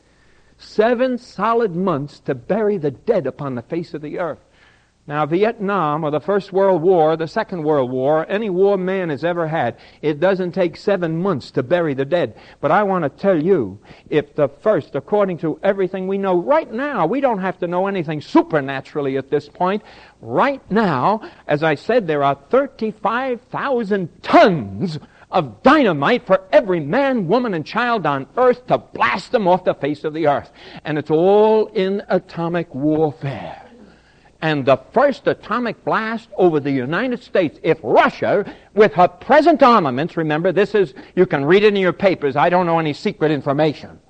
Seven 0.58 1.18
solid 1.18 1.76
months 1.76 2.20
to 2.22 2.36
bury 2.36 2.78
the 2.78 2.92
dead 2.92 3.28
upon 3.28 3.56
the 3.56 3.62
face 3.62 3.94
of 3.94 4.02
the 4.02 4.20
earth. 4.20 4.40
Now, 5.06 5.26
Vietnam, 5.26 6.06
or 6.06 6.12
the 6.12 6.22
First 6.22 6.54
World 6.54 6.82
War, 6.82 7.18
the 7.18 7.28
Second 7.28 7.64
World 7.64 7.92
War, 7.92 8.26
any 8.30 8.50
war 8.50 8.78
man 8.78 9.10
has 9.10 9.26
ever 9.26 9.50
had, 9.50 9.76
it 10.02 10.22
doesn't 10.22 10.54
take 10.54 10.78
seven 10.78 11.22
months 11.22 11.52
to 11.52 11.64
bury 11.64 11.94
the 11.94 12.06
dead. 12.06 12.38
But 12.62 12.72
I 12.72 12.84
want 12.84 13.04
to 13.04 13.10
tell 13.10 13.38
you, 13.38 13.80
if 14.10 14.34
the 14.36 14.48
first, 14.48 14.96
according 14.96 15.40
to 15.40 15.60
everything 15.62 16.08
we 16.08 16.18
know 16.18 16.40
right 16.40 16.72
now, 16.72 17.06
we 17.06 17.20
don't 17.20 17.42
have 17.42 17.60
to 17.60 17.68
know 17.68 17.88
anything 17.88 18.22
supernaturally 18.22 19.18
at 19.18 19.30
this 19.30 19.50
point. 19.50 19.84
Right 20.22 20.62
now, 20.72 21.30
as 21.48 21.64
I 21.64 21.76
said, 21.76 22.08
there 22.08 22.24
are 22.24 22.36
35,000 22.50 24.24
tons 24.24 25.00
of 25.30 25.64
dynamite 25.64 26.26
for 26.26 26.44
every 26.54 26.80
man, 26.80 27.28
woman, 27.28 27.54
and 27.54 27.66
child 27.66 28.06
on 28.06 28.26
earth 28.38 28.68
to 28.68 28.78
blast 28.78 29.34
them 29.34 29.50
off 29.50 29.66
the 29.66 29.74
face 29.74 30.06
of 30.06 30.14
the 30.14 30.28
earth. 30.28 30.50
And 30.86 30.98
it's 30.98 31.12
all 31.12 31.66
in 31.66 32.04
atomic 32.08 32.74
warfare 32.74 33.63
and 34.44 34.64
the 34.66 34.78
first 34.92 35.26
atomic 35.26 35.84
blast 35.86 36.28
over 36.36 36.60
the 36.60 36.70
United 36.70 37.24
States, 37.24 37.58
if 37.64 37.80
Russia, 37.82 38.54
with 38.74 38.92
her 38.92 39.08
present 39.08 39.64
armaments, 39.64 40.18
remember 40.18 40.52
this 40.52 40.76
is, 40.76 40.94
you 41.16 41.26
can 41.26 41.46
read 41.46 41.64
it 41.64 41.68
in 41.68 41.78
your 41.78 41.94
papers, 41.94 42.36
I 42.36 42.50
don't 42.50 42.66
know 42.66 42.78
any 42.78 42.92
secret 42.92 43.32
information. 43.32 44.02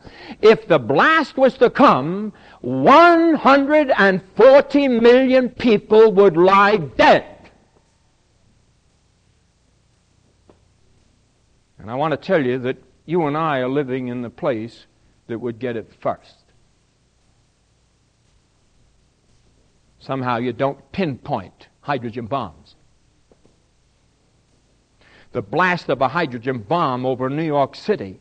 If 0.42 0.68
the 0.68 0.80
blast 0.80 1.38
was 1.38 1.54
to 1.60 1.70
come, 1.70 2.34
140 2.62 4.88
million 4.88 5.50
people 5.50 6.12
would 6.14 6.36
lie 6.36 6.78
dead. 6.78 7.52
And 11.78 11.92
I 11.92 11.96
want 11.96 12.14
to 12.14 12.18
tell 12.18 12.44
you 12.44 12.58
that 12.58 12.78
you 13.06 13.28
and 13.28 13.38
I 13.38 13.60
are 13.60 13.70
living 13.70 14.08
in 14.08 14.24
the 14.24 14.32
place 14.32 14.88
that 15.28 15.38
would 15.38 15.60
get 15.60 15.78
it 15.78 15.92
first. 16.02 16.43
Somehow 20.04 20.38
you 20.38 20.52
don't 20.52 20.92
pinpoint 20.92 21.70
hydrogen 21.80 22.26
bombs. 22.26 22.76
The 25.32 25.42
blast 25.42 25.90
of 25.90 26.02
a 26.02 26.10
hydrogen 26.10 26.60
bomb 26.60 27.06
over 27.06 27.30
New 27.30 27.46
York 27.46 27.76
City 27.76 28.20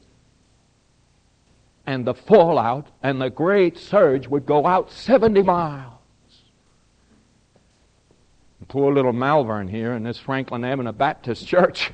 and 1.84 2.06
the 2.06 2.14
fallout 2.14 2.86
and 3.02 3.20
the 3.20 3.30
great 3.30 3.76
surge 3.76 4.28
would 4.28 4.46
go 4.46 4.64
out 4.64 4.92
70 4.92 5.42
miles. 5.42 5.92
Poor 8.68 8.94
little 8.94 9.12
Malverne 9.12 9.68
here 9.68 9.92
in 9.92 10.04
this 10.04 10.18
Franklin 10.18 10.64
Avenue 10.64 10.92
Baptist 10.92 11.46
Church. 11.46 11.90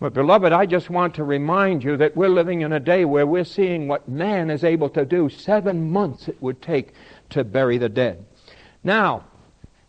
But, 0.00 0.14
beloved, 0.14 0.52
I 0.52 0.64
just 0.64 0.90
want 0.90 1.14
to 1.16 1.24
remind 1.24 1.82
you 1.82 1.96
that 1.96 2.16
we're 2.16 2.28
living 2.28 2.60
in 2.60 2.72
a 2.72 2.78
day 2.78 3.04
where 3.04 3.26
we're 3.26 3.44
seeing 3.44 3.88
what 3.88 4.08
man 4.08 4.48
is 4.48 4.62
able 4.62 4.88
to 4.90 5.04
do. 5.04 5.28
Seven 5.28 5.90
months 5.90 6.28
it 6.28 6.40
would 6.40 6.62
take 6.62 6.92
to 7.30 7.44
bury 7.44 7.78
the 7.78 7.88
dead. 7.88 8.24
Now, 8.84 9.24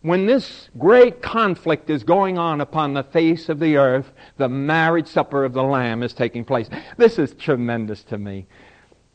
when 0.02 0.26
this 0.26 0.70
great 0.78 1.20
conflict 1.20 1.90
is 1.90 2.04
going 2.04 2.38
on 2.38 2.60
upon 2.60 2.94
the 2.94 3.02
face 3.02 3.48
of 3.48 3.58
the 3.58 3.76
earth, 3.76 4.10
the 4.38 4.48
marriage 4.48 5.08
supper 5.08 5.44
of 5.44 5.52
the 5.52 5.62
Lamb 5.62 6.02
is 6.02 6.14
taking 6.14 6.44
place. 6.44 6.70
This 6.96 7.18
is 7.18 7.34
tremendous 7.34 8.02
to 8.04 8.18
me. 8.18 8.46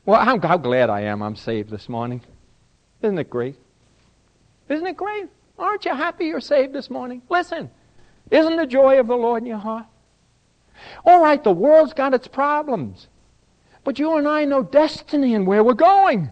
Well, 0.05 0.23
how, 0.23 0.37
glad 0.37 0.89
I 0.91 1.01
am 1.01 1.23
I'm 1.23 1.35
saved 1.35 1.71
this 1.71 1.89
morning. 1.89 2.21
Isn't 3.01 3.17
it 3.17 3.29
great? 3.29 3.55
Isn't 4.69 4.85
it 4.85 4.97
great? 4.97 5.25
Aren't 5.57 5.85
you 5.85 5.95
happy 5.95 6.25
you're 6.25 6.41
saved 6.41 6.73
this 6.73 6.89
morning? 6.89 7.23
Listen, 7.29 7.71
isn't 8.29 8.55
the 8.55 8.67
joy 8.67 8.99
of 8.99 9.07
the 9.07 9.15
Lord 9.15 9.41
in 9.41 9.47
your 9.47 9.57
heart? 9.57 9.85
All 11.05 11.21
right, 11.21 11.43
the 11.43 11.51
world's 11.51 11.93
got 11.93 12.13
its 12.13 12.27
problems. 12.27 13.07
But 13.83 13.97
you 13.97 14.17
and 14.17 14.27
I 14.27 14.45
know 14.45 14.63
destiny 14.63 15.33
and 15.33 15.47
where 15.47 15.63
we're 15.63 15.73
going. 15.73 16.29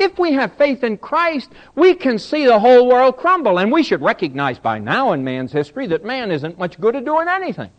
If 0.00 0.18
we 0.18 0.32
have 0.32 0.54
faith 0.54 0.82
in 0.82 0.96
Christ, 0.96 1.50
we 1.74 1.94
can 1.94 2.18
see 2.18 2.46
the 2.46 2.58
whole 2.58 2.88
world 2.88 3.18
crumble. 3.18 3.58
And 3.58 3.70
we 3.70 3.82
should 3.82 4.00
recognize 4.00 4.58
by 4.58 4.78
now 4.78 5.12
in 5.12 5.22
man's 5.22 5.52
history 5.52 5.86
that 5.88 6.06
man 6.06 6.30
isn't 6.30 6.58
much 6.58 6.80
good 6.80 6.96
at 6.96 7.04
doing 7.04 7.28
anything. 7.28 7.70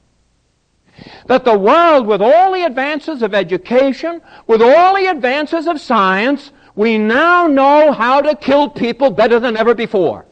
That 1.26 1.46
the 1.46 1.58
world, 1.58 2.06
with 2.06 2.22
all 2.22 2.54
the 2.54 2.64
advances 2.64 3.24
of 3.24 3.34
education, 3.34 4.22
with 4.46 4.62
all 4.62 4.96
the 4.96 5.08
advances 5.08 5.66
of 5.66 5.82
science, 5.82 6.52
we 6.76 7.00
now 7.00 7.48
know 7.48 7.92
how 7.92 8.22
to 8.22 8.36
kill 8.36 8.70
people 8.70 9.10
better 9.10 9.40
than 9.40 9.58
ever 9.58 9.74
before. 9.74 10.26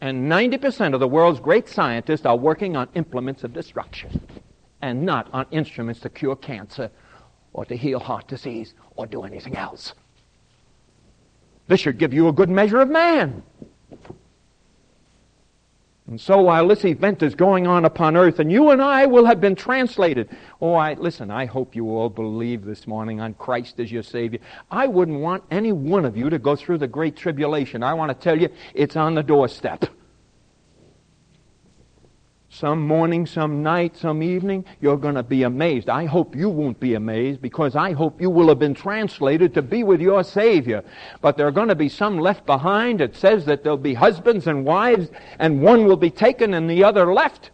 And 0.00 0.30
90% 0.30 0.94
of 0.94 1.00
the 1.00 1.08
world's 1.08 1.40
great 1.40 1.68
scientists 1.68 2.24
are 2.24 2.36
working 2.36 2.76
on 2.76 2.88
implements 2.94 3.42
of 3.42 3.52
destruction 3.52 4.20
and 4.80 5.04
not 5.04 5.28
on 5.32 5.46
instruments 5.50 6.00
to 6.00 6.08
cure 6.08 6.36
cancer 6.36 6.90
or 7.54 7.64
to 7.64 7.76
heal 7.76 7.98
heart 7.98 8.28
disease 8.28 8.74
or 8.96 9.06
do 9.06 9.22
anything 9.22 9.56
else. 9.56 9.94
This 11.66 11.80
should 11.80 11.96
give 11.96 12.12
you 12.12 12.28
a 12.28 12.32
good 12.32 12.50
measure 12.50 12.80
of 12.80 12.90
man. 12.90 13.42
And 16.06 16.20
so 16.20 16.42
while 16.42 16.68
this 16.68 16.84
event 16.84 17.22
is 17.22 17.34
going 17.34 17.66
on 17.66 17.86
upon 17.86 18.14
earth, 18.14 18.38
and 18.38 18.52
you 18.52 18.70
and 18.70 18.82
I 18.82 19.06
will 19.06 19.24
have 19.24 19.40
been 19.40 19.54
translated. 19.54 20.28
Oh, 20.60 20.74
I, 20.74 20.92
listen, 20.92 21.30
I 21.30 21.46
hope 21.46 21.74
you 21.74 21.88
all 21.88 22.10
believe 22.10 22.66
this 22.66 22.86
morning 22.86 23.22
on 23.22 23.32
Christ 23.32 23.80
as 23.80 23.90
your 23.90 24.02
Savior. 24.02 24.40
I 24.70 24.86
wouldn't 24.86 25.20
want 25.20 25.44
any 25.50 25.72
one 25.72 26.04
of 26.04 26.14
you 26.14 26.28
to 26.28 26.38
go 26.38 26.56
through 26.56 26.78
the 26.78 26.86
great 26.86 27.16
tribulation. 27.16 27.82
I 27.82 27.94
want 27.94 28.10
to 28.10 28.22
tell 28.22 28.38
you, 28.38 28.50
it's 28.74 28.96
on 28.96 29.14
the 29.14 29.22
doorstep 29.22 29.86
some 32.54 32.86
morning, 32.86 33.26
some 33.26 33.64
night, 33.64 33.96
some 33.96 34.22
evening, 34.22 34.64
you're 34.80 34.96
going 34.96 35.16
to 35.16 35.24
be 35.24 35.42
amazed. 35.42 35.88
I 35.88 36.04
hope 36.04 36.36
you 36.36 36.48
won't 36.48 36.78
be 36.78 36.94
amazed 36.94 37.42
because 37.42 37.74
I 37.74 37.92
hope 37.92 38.20
you 38.20 38.30
will 38.30 38.48
have 38.48 38.60
been 38.60 38.74
translated 38.74 39.54
to 39.54 39.62
be 39.62 39.82
with 39.82 40.00
your 40.00 40.22
Savior. 40.22 40.84
But 41.20 41.36
there 41.36 41.48
are 41.48 41.52
going 41.52 41.68
to 41.68 41.74
be 41.74 41.88
some 41.88 42.18
left 42.18 42.46
behind. 42.46 43.00
It 43.00 43.16
says 43.16 43.44
that 43.46 43.64
there'll 43.64 43.76
be 43.76 43.94
husbands 43.94 44.46
and 44.46 44.64
wives, 44.64 45.10
and 45.40 45.62
one 45.62 45.84
will 45.84 45.96
be 45.96 46.10
taken 46.10 46.54
and 46.54 46.70
the 46.70 46.84
other 46.84 47.12
left. 47.12 47.50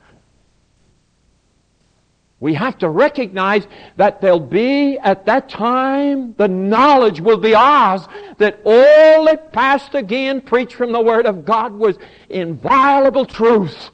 We 2.38 2.54
have 2.54 2.76
to 2.78 2.88
recognize 2.88 3.66
that 3.96 4.20
there'll 4.20 4.40
be, 4.40 4.98
at 4.98 5.24
that 5.26 5.48
time, 5.48 6.34
the 6.34 6.48
knowledge 6.48 7.20
will 7.20 7.38
be 7.38 7.54
ours 7.54 8.06
that 8.38 8.60
all 8.64 9.24
that 9.26 9.52
Pastor 9.52 10.02
Gideon 10.02 10.42
preached 10.42 10.74
from 10.74 10.92
the 10.92 11.00
Word 11.00 11.26
of 11.26 11.44
God 11.46 11.72
was 11.72 11.98
inviolable 12.28 13.24
truth 13.24 13.90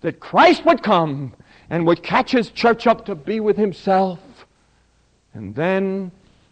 that 0.00 0.20
Christ 0.20 0.64
would 0.64 0.82
come 0.82 1.34
and 1.70 1.86
would 1.86 2.02
catch 2.02 2.32
his 2.32 2.50
church 2.50 2.86
up 2.86 3.04
to 3.06 3.14
be 3.14 3.40
with 3.40 3.56
himself. 3.56 4.20
And 5.34 5.54
then, 5.54 6.10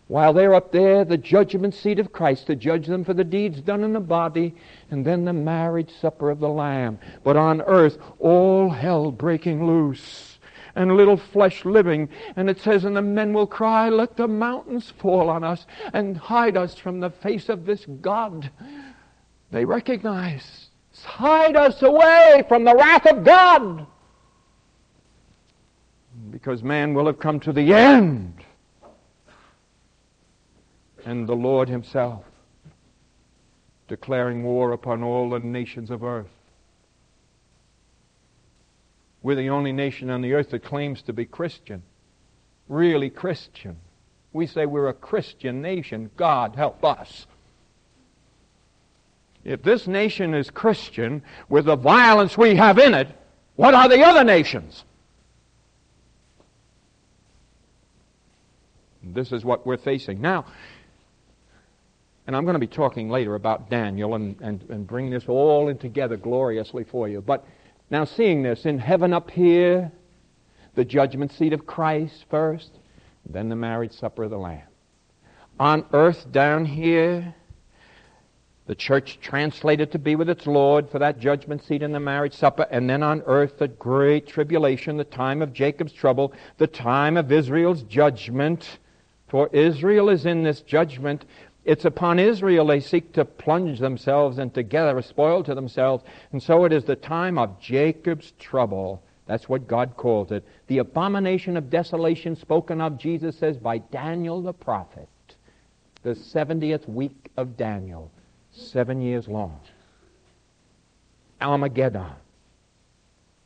while 0.08 0.32
they're 0.32 0.54
up 0.54 0.72
there, 0.72 1.04
the 1.04 1.16
judgment 1.16 1.74
seat 1.74 1.98
of 1.98 2.12
Christ 2.12 2.46
to 2.46 2.56
judge 2.56 2.86
them 2.86 3.04
for 3.04 3.14
the 3.14 3.24
deeds 3.24 3.60
done 3.60 3.82
in 3.82 3.92
the 3.92 4.00
body, 4.00 4.54
and 4.90 5.04
then 5.04 5.24
the 5.24 5.32
marriage 5.32 5.90
supper 6.00 6.30
of 6.30 6.40
the 6.40 6.48
Lamb. 6.48 6.98
But 7.24 7.36
on 7.36 7.62
earth, 7.62 7.98
all 8.18 8.70
hell 8.70 9.10
breaking 9.10 9.66
loose, 9.66 10.38
and 10.74 10.96
little 10.96 11.16
flesh 11.16 11.64
living. 11.64 12.08
And 12.36 12.50
it 12.50 12.60
says, 12.60 12.84
And 12.84 12.96
the 12.96 13.02
men 13.02 13.32
will 13.32 13.46
cry, 13.46 13.88
Let 13.88 14.16
the 14.16 14.28
mountains 14.28 14.92
fall 14.98 15.30
on 15.30 15.42
us, 15.42 15.66
and 15.92 16.16
hide 16.16 16.56
us 16.56 16.76
from 16.76 17.00
the 17.00 17.10
face 17.10 17.48
of 17.48 17.64
this 17.64 17.86
God. 18.00 18.50
They 19.50 19.64
recognize 19.64 20.65
hide 21.06 21.56
us 21.56 21.82
away 21.82 22.44
from 22.48 22.64
the 22.64 22.74
wrath 22.74 23.06
of 23.06 23.24
God. 23.24 23.86
Because 26.30 26.62
man 26.62 26.94
will 26.94 27.06
have 27.06 27.18
come 27.18 27.40
to 27.40 27.52
the 27.52 27.72
end. 27.72 28.34
And 31.04 31.28
the 31.28 31.36
Lord 31.36 31.68
Himself 31.68 32.24
declaring 33.88 34.42
war 34.42 34.72
upon 34.72 35.02
all 35.02 35.30
the 35.30 35.38
nations 35.38 35.90
of 35.90 36.02
earth. 36.02 36.26
We're 39.22 39.36
the 39.36 39.50
only 39.50 39.72
nation 39.72 40.10
on 40.10 40.22
the 40.22 40.34
earth 40.34 40.50
that 40.50 40.64
claims 40.64 41.02
to 41.02 41.12
be 41.12 41.24
Christian. 41.24 41.82
Really 42.68 43.10
Christian. 43.10 43.76
We 44.32 44.46
say 44.46 44.66
we're 44.66 44.88
a 44.88 44.94
Christian 44.94 45.62
nation. 45.62 46.10
God 46.16 46.54
help 46.56 46.84
us. 46.84 47.26
If 49.46 49.62
this 49.62 49.86
nation 49.86 50.34
is 50.34 50.50
Christian, 50.50 51.22
with 51.48 51.66
the 51.66 51.76
violence 51.76 52.36
we 52.36 52.56
have 52.56 52.78
in 52.78 52.94
it, 52.94 53.08
What 53.56 53.74
are 53.74 53.88
the 53.88 54.02
other 54.02 54.22
nations? 54.22 54.84
This 59.02 59.32
is 59.32 59.44
what 59.44 59.66
we're 59.66 59.78
facing. 59.78 60.20
Now, 60.20 60.44
and 62.26 62.36
I'm 62.36 62.44
going 62.44 62.54
to 62.54 62.60
be 62.60 62.66
talking 62.66 63.08
later 63.08 63.34
about 63.34 63.70
Daniel 63.70 64.14
and, 64.14 64.36
and, 64.40 64.62
and 64.68 64.86
bring 64.86 65.10
this 65.10 65.24
all 65.26 65.68
in 65.68 65.78
together 65.78 66.16
gloriously 66.16 66.84
for 66.84 67.08
you. 67.08 67.22
But 67.22 67.46
now, 67.88 68.04
seeing 68.04 68.42
this 68.42 68.66
in 68.66 68.78
heaven 68.78 69.12
up 69.12 69.30
here, 69.30 69.90
the 70.74 70.84
judgment 70.84 71.32
seat 71.32 71.52
of 71.52 71.66
Christ 71.66 72.26
first, 72.28 72.72
then 73.24 73.48
the 73.48 73.56
marriage 73.56 73.92
supper 73.92 74.24
of 74.24 74.30
the 74.30 74.38
Lamb. 74.38 74.66
On 75.58 75.86
earth 75.92 76.30
down 76.32 76.64
here, 76.66 77.34
the 78.66 78.74
church 78.74 79.18
translated 79.20 79.92
to 79.92 79.98
be 79.98 80.16
with 80.16 80.28
its 80.28 80.46
Lord 80.46 80.90
for 80.90 80.98
that 80.98 81.20
judgment 81.20 81.64
seat 81.64 81.82
in 81.82 81.92
the 81.92 82.00
marriage 82.00 82.34
supper, 82.34 82.66
and 82.70 82.90
then 82.90 83.02
on 83.02 83.22
earth 83.26 83.58
the 83.58 83.68
great 83.68 84.26
tribulation, 84.26 84.96
the 84.96 85.04
time 85.04 85.40
of 85.40 85.52
Jacob's 85.52 85.92
trouble, 85.92 86.32
the 86.58 86.66
time 86.66 87.16
of 87.16 87.30
Israel's 87.30 87.82
judgment. 87.84 88.78
For 89.28 89.48
Israel 89.52 90.08
is 90.08 90.26
in 90.26 90.42
this 90.42 90.60
judgment. 90.60 91.24
It's 91.64 91.84
upon 91.84 92.18
Israel 92.18 92.66
they 92.66 92.80
seek 92.80 93.12
to 93.14 93.24
plunge 93.24 93.80
themselves 93.80 94.38
and 94.38 94.54
to 94.54 94.62
gather 94.62 94.98
a 94.98 95.02
spoil 95.02 95.42
to 95.44 95.54
themselves. 95.54 96.04
And 96.32 96.42
so 96.42 96.64
it 96.64 96.72
is 96.72 96.84
the 96.84 96.96
time 96.96 97.38
of 97.38 97.60
Jacob's 97.60 98.32
trouble. 98.38 99.02
That's 99.26 99.48
what 99.48 99.66
God 99.66 99.96
calls 99.96 100.30
it. 100.30 100.44
The 100.68 100.78
abomination 100.78 101.56
of 101.56 101.70
desolation 101.70 102.36
spoken 102.36 102.80
of, 102.80 102.98
Jesus 102.98 103.36
says, 103.36 103.56
by 103.56 103.78
Daniel 103.78 104.40
the 104.40 104.52
prophet. 104.52 105.08
The 106.02 106.14
70th 106.14 106.88
week 106.88 107.30
of 107.36 107.56
Daniel, 107.56 108.12
seven 108.56 109.00
years 109.00 109.28
long. 109.28 109.60
Armageddon, 111.40 112.12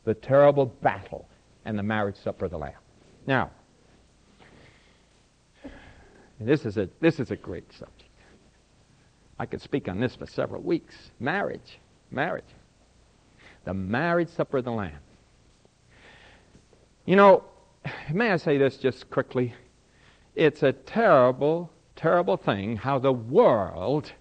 the 0.04 0.14
terrible 0.14 0.66
battle, 0.66 1.26
and 1.64 1.78
the 1.78 1.82
marriage 1.82 2.16
supper 2.16 2.44
of 2.46 2.50
the 2.52 2.58
Lamb. 2.58 2.72
Now, 3.26 3.50
this 6.38 6.64
is 6.64 6.78
a, 6.78 6.88
this 7.00 7.20
is 7.20 7.30
a 7.30 7.36
great 7.36 7.70
subject. 7.72 8.04
I 9.38 9.46
could 9.46 9.60
speak 9.60 9.88
on 9.88 10.00
this 10.00 10.14
for 10.14 10.26
several 10.26 10.62
weeks. 10.62 10.94
Marriage. 11.18 11.78
Marriage. 12.10 12.44
The 13.64 13.74
marriage 13.74 14.28
supper 14.28 14.58
of 14.58 14.64
the 14.64 14.70
Lamb. 14.70 14.98
You 17.04 17.16
know, 17.16 17.44
may 18.12 18.30
I 18.30 18.36
say 18.36 18.58
this 18.58 18.76
just 18.76 19.10
quickly? 19.10 19.54
It's 20.34 20.62
a 20.62 20.72
terrible, 20.72 21.70
terrible 21.96 22.36
thing 22.36 22.76
how 22.76 22.98
the 22.98 23.12
world 23.12 24.12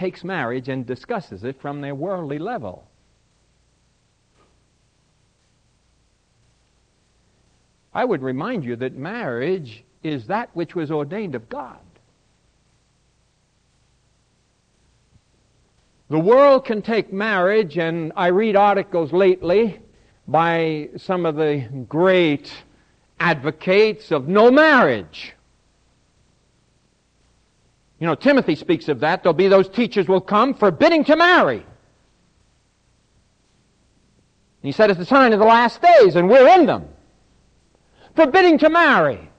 takes 0.00 0.24
marriage 0.24 0.70
and 0.70 0.86
discusses 0.86 1.44
it 1.44 1.60
from 1.60 1.82
their 1.82 1.94
worldly 1.94 2.38
level. 2.38 2.88
I 7.92 8.06
would 8.06 8.22
remind 8.22 8.64
you 8.64 8.76
that 8.76 8.96
marriage 8.96 9.84
is 10.02 10.26
that 10.28 10.48
which 10.54 10.74
was 10.74 10.90
ordained 10.90 11.34
of 11.34 11.50
God. 11.50 11.76
The 16.08 16.18
world 16.18 16.64
can 16.64 16.80
take 16.80 17.12
marriage, 17.12 17.76
and 17.76 18.10
I 18.16 18.28
read 18.28 18.56
articles 18.56 19.12
lately 19.12 19.80
by 20.26 20.88
some 20.96 21.26
of 21.26 21.36
the 21.36 21.68
great 21.90 22.50
advocates 23.20 24.10
of 24.10 24.28
no 24.28 24.50
marriage. 24.50 25.34
You 28.00 28.06
know, 28.06 28.14
Timothy 28.14 28.56
speaks 28.56 28.88
of 28.88 29.00
that. 29.00 29.22
There'll 29.22 29.34
be 29.34 29.48
those 29.48 29.68
teachers 29.68 30.08
will 30.08 30.22
come 30.22 30.54
forbidding 30.54 31.04
to 31.04 31.16
marry. 31.16 31.64
He 34.62 34.72
said 34.72 34.90
it's 34.90 34.98
the 34.98 35.06
sign 35.06 35.32
of 35.32 35.38
the 35.38 35.44
last 35.44 35.80
days, 35.80 36.16
and 36.16 36.28
we're 36.28 36.48
in 36.48 36.66
them. 36.66 36.88
Forbidding 38.16 38.58
to 38.58 38.70
marry. 38.70 39.30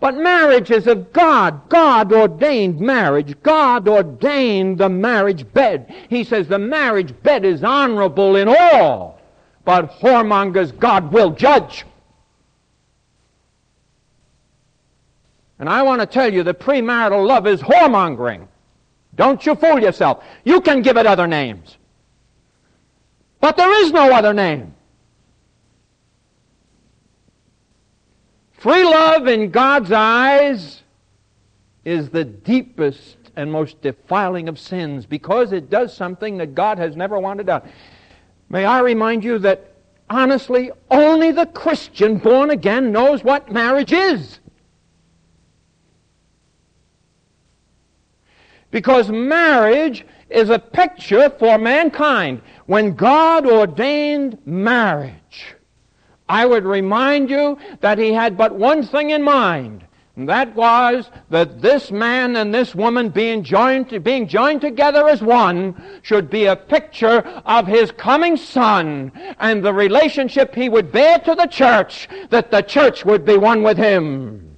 But 0.00 0.16
marriage 0.16 0.70
is 0.70 0.86
of 0.86 1.12
God. 1.12 1.68
God 1.68 2.12
ordained 2.12 2.80
marriage. 2.80 3.40
God 3.42 3.88
ordained 3.88 4.78
the 4.78 4.88
marriage 4.88 5.50
bed. 5.52 5.94
He 6.10 6.24
says 6.24 6.46
the 6.46 6.58
marriage 6.58 7.14
bed 7.22 7.44
is 7.44 7.64
honorable 7.64 8.36
in 8.36 8.48
all, 8.48 9.20
but 9.64 9.98
whoremongers 10.00 10.78
God 10.78 11.12
will 11.12 11.30
judge. 11.30 11.84
And 15.58 15.68
I 15.68 15.82
want 15.82 16.00
to 16.00 16.06
tell 16.06 16.32
you 16.32 16.42
that 16.42 16.60
premarital 16.60 17.26
love 17.26 17.46
is 17.46 17.60
whoremongering. 17.60 18.48
Don't 19.14 19.44
you 19.46 19.54
fool 19.54 19.78
yourself. 19.78 20.24
You 20.44 20.60
can 20.60 20.82
give 20.82 20.96
it 20.96 21.06
other 21.06 21.26
names. 21.26 21.76
But 23.40 23.56
there 23.56 23.84
is 23.84 23.92
no 23.92 24.12
other 24.12 24.32
name. 24.32 24.74
Free 28.52 28.82
love 28.82 29.28
in 29.28 29.50
God's 29.50 29.92
eyes 29.92 30.82
is 31.84 32.08
the 32.08 32.24
deepest 32.24 33.18
and 33.36 33.52
most 33.52 33.80
defiling 33.82 34.48
of 34.48 34.58
sins 34.58 35.06
because 35.06 35.52
it 35.52 35.68
does 35.68 35.94
something 35.94 36.38
that 36.38 36.54
God 36.54 36.78
has 36.78 36.96
never 36.96 37.18
wanted 37.18 37.46
done. 37.46 37.62
May 38.48 38.64
I 38.64 38.80
remind 38.80 39.22
you 39.22 39.38
that 39.40 39.74
honestly, 40.08 40.70
only 40.90 41.32
the 41.32 41.46
Christian 41.46 42.16
born 42.18 42.50
again 42.50 42.92
knows 42.92 43.22
what 43.22 43.52
marriage 43.52 43.92
is. 43.92 44.40
Because 48.74 49.08
marriage 49.08 50.04
is 50.28 50.50
a 50.50 50.58
picture 50.58 51.30
for 51.38 51.58
mankind. 51.58 52.42
When 52.66 52.96
God 52.96 53.46
ordained 53.46 54.44
marriage, 54.44 55.54
I 56.28 56.44
would 56.44 56.64
remind 56.64 57.30
you 57.30 57.56
that 57.82 57.98
he 57.98 58.12
had 58.12 58.36
but 58.36 58.56
one 58.56 58.82
thing 58.82 59.10
in 59.10 59.22
mind. 59.22 59.84
And 60.16 60.28
that 60.28 60.56
was 60.56 61.08
that 61.30 61.62
this 61.62 61.92
man 61.92 62.34
and 62.34 62.52
this 62.52 62.74
woman 62.74 63.10
being 63.10 63.44
joined, 63.44 64.02
being 64.02 64.26
joined 64.26 64.60
together 64.60 65.08
as 65.08 65.22
one 65.22 66.00
should 66.02 66.28
be 66.28 66.46
a 66.46 66.56
picture 66.56 67.18
of 67.46 67.68
his 67.68 67.92
coming 67.92 68.36
son 68.36 69.12
and 69.38 69.64
the 69.64 69.72
relationship 69.72 70.52
he 70.52 70.68
would 70.68 70.90
bear 70.90 71.20
to 71.20 71.36
the 71.36 71.46
church, 71.46 72.08
that 72.30 72.50
the 72.50 72.62
church 72.62 73.04
would 73.04 73.24
be 73.24 73.36
one 73.36 73.62
with 73.62 73.76
him. 73.76 74.53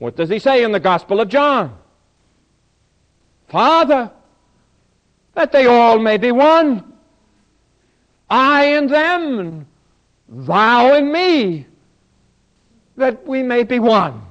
What 0.00 0.16
does 0.16 0.30
he 0.30 0.38
say 0.38 0.64
in 0.64 0.72
the 0.72 0.80
Gospel 0.80 1.20
of 1.20 1.28
John? 1.28 1.76
Father, 3.48 4.10
that 5.34 5.52
they 5.52 5.66
all 5.66 5.98
may 5.98 6.16
be 6.16 6.32
one 6.32 6.90
I 8.30 8.64
and 8.66 8.88
them, 8.88 9.38
and 9.40 9.66
thou 10.28 10.94
and 10.94 11.12
me, 11.12 11.66
that 12.96 13.26
we 13.26 13.42
may 13.42 13.64
be 13.64 13.80
one. 13.80 14.22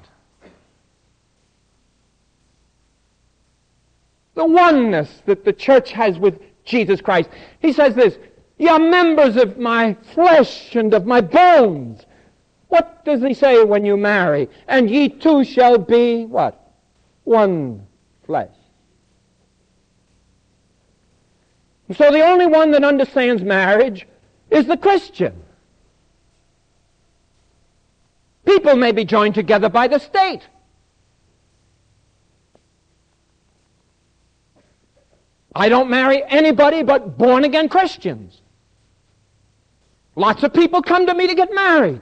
The 4.36 4.45
oneness 4.45 5.21
that 5.25 5.43
the 5.43 5.51
church 5.51 5.91
has 5.91 6.17
with 6.17 6.39
Jesus 6.63 7.01
Christ. 7.01 7.29
He 7.60 7.73
says 7.73 7.93
this, 7.93 8.17
Ye 8.58 8.69
are 8.69 8.79
members 8.79 9.36
of 9.36 9.58
my 9.58 9.95
flesh 10.13 10.75
and 10.75 10.93
of 10.93 11.05
my 11.05 11.19
bones. 11.19 12.05
What 12.69 13.03
does 13.03 13.21
he 13.21 13.34
say 13.34 13.63
when 13.63 13.84
you 13.84 13.97
marry? 13.97 14.47
And 14.67 14.89
ye 14.89 15.10
two 15.10 15.43
shall 15.43 15.77
be 15.77 16.25
what? 16.25 16.71
One 17.23 17.88
flesh. 18.25 18.55
So 21.95 22.12
the 22.12 22.23
only 22.23 22.45
one 22.45 22.71
that 22.71 22.84
understands 22.84 23.41
marriage 23.41 24.08
is 24.51 24.67
the 24.67 24.77
Christian. 24.77 25.43
People 28.45 28.75
may 28.75 28.91
be 28.91 29.03
joined 29.03 29.34
together 29.34 29.69
by 29.69 29.88
the 29.88 29.99
state. 29.99 30.47
I 35.55 35.69
don't 35.69 35.89
marry 35.89 36.23
anybody 36.27 36.84
but 36.84 37.17
born 37.17 37.43
again 37.43 37.67
Christians. 37.69 38.41
Lots 40.15 40.43
of 40.43 40.53
people 40.53 40.84
come 40.84 41.08
to 41.08 41.15
me 41.15 41.27
to 41.27 41.34
get 41.34 41.53
married. 41.53 42.01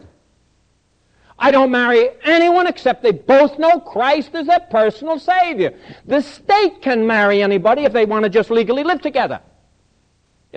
I 1.39 1.51
don't 1.51 1.71
marry 1.71 2.09
anyone 2.23 2.67
except 2.67 3.03
they 3.03 3.11
both 3.11 3.59
know 3.59 3.79
Christ 3.79 4.33
is 4.33 4.47
their 4.47 4.59
personal 4.71 5.19
Savior. 5.19 5.77
The 6.05 6.21
state 6.21 6.81
can 6.81 7.05
marry 7.05 7.43
anybody 7.43 7.83
if 7.83 7.93
they 7.93 8.05
want 8.05 8.23
to 8.23 8.29
just 8.29 8.49
legally 8.49 8.83
live 8.83 9.01
together 9.01 9.39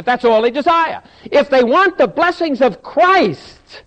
if 0.01 0.05
that's 0.05 0.25
all 0.25 0.43
they 0.43 0.51
desire. 0.51 1.03
If 1.31 1.51
they 1.51 1.65
want 1.65 1.99
the 1.99 2.07
blessings 2.07 2.61
of 2.61 2.83
Christ 2.83 3.83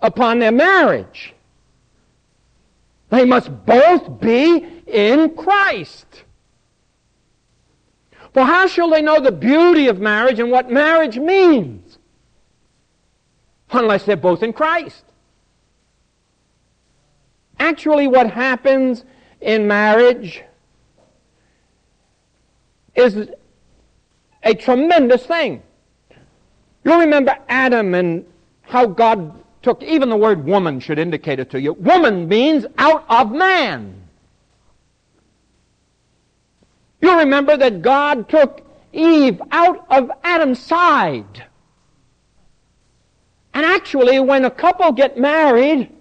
upon 0.00 0.38
their 0.38 0.52
marriage, 0.52 1.34
they 3.10 3.24
must 3.24 3.50
both 3.64 4.20
be 4.20 4.82
in 4.86 5.34
Christ. 5.34 6.24
For 8.34 8.44
how 8.44 8.66
shall 8.66 8.90
they 8.90 9.02
know 9.02 9.20
the 9.20 9.32
beauty 9.32 9.88
of 9.88 10.00
marriage 10.00 10.38
and 10.38 10.50
what 10.50 10.70
marriage 10.70 11.18
means 11.18 11.98
unless 13.70 14.04
they're 14.04 14.16
both 14.16 14.42
in 14.42 14.52
Christ? 14.52 15.04
Actually, 17.62 18.08
what 18.08 18.28
happens 18.28 19.04
in 19.40 19.68
marriage 19.68 20.42
is 22.96 23.28
a 24.42 24.52
tremendous 24.52 25.24
thing. 25.24 25.62
You 26.82 26.98
remember 26.98 27.38
Adam 27.48 27.94
and 27.94 28.26
how 28.62 28.86
God 28.86 29.44
took, 29.62 29.80
even 29.84 30.08
the 30.08 30.16
word 30.16 30.44
woman 30.44 30.80
should 30.80 30.98
indicate 30.98 31.38
it 31.38 31.50
to 31.50 31.60
you. 31.60 31.74
Woman 31.74 32.26
means 32.26 32.66
out 32.78 33.04
of 33.08 33.30
man. 33.30 34.08
You 37.00 37.16
remember 37.16 37.56
that 37.56 37.80
God 37.80 38.28
took 38.28 38.66
Eve 38.92 39.40
out 39.52 39.86
of 39.88 40.10
Adam's 40.24 40.58
side. 40.58 41.44
And 43.54 43.64
actually, 43.64 44.18
when 44.18 44.46
a 44.46 44.50
couple 44.50 44.90
get 44.90 45.16
married, 45.16 45.92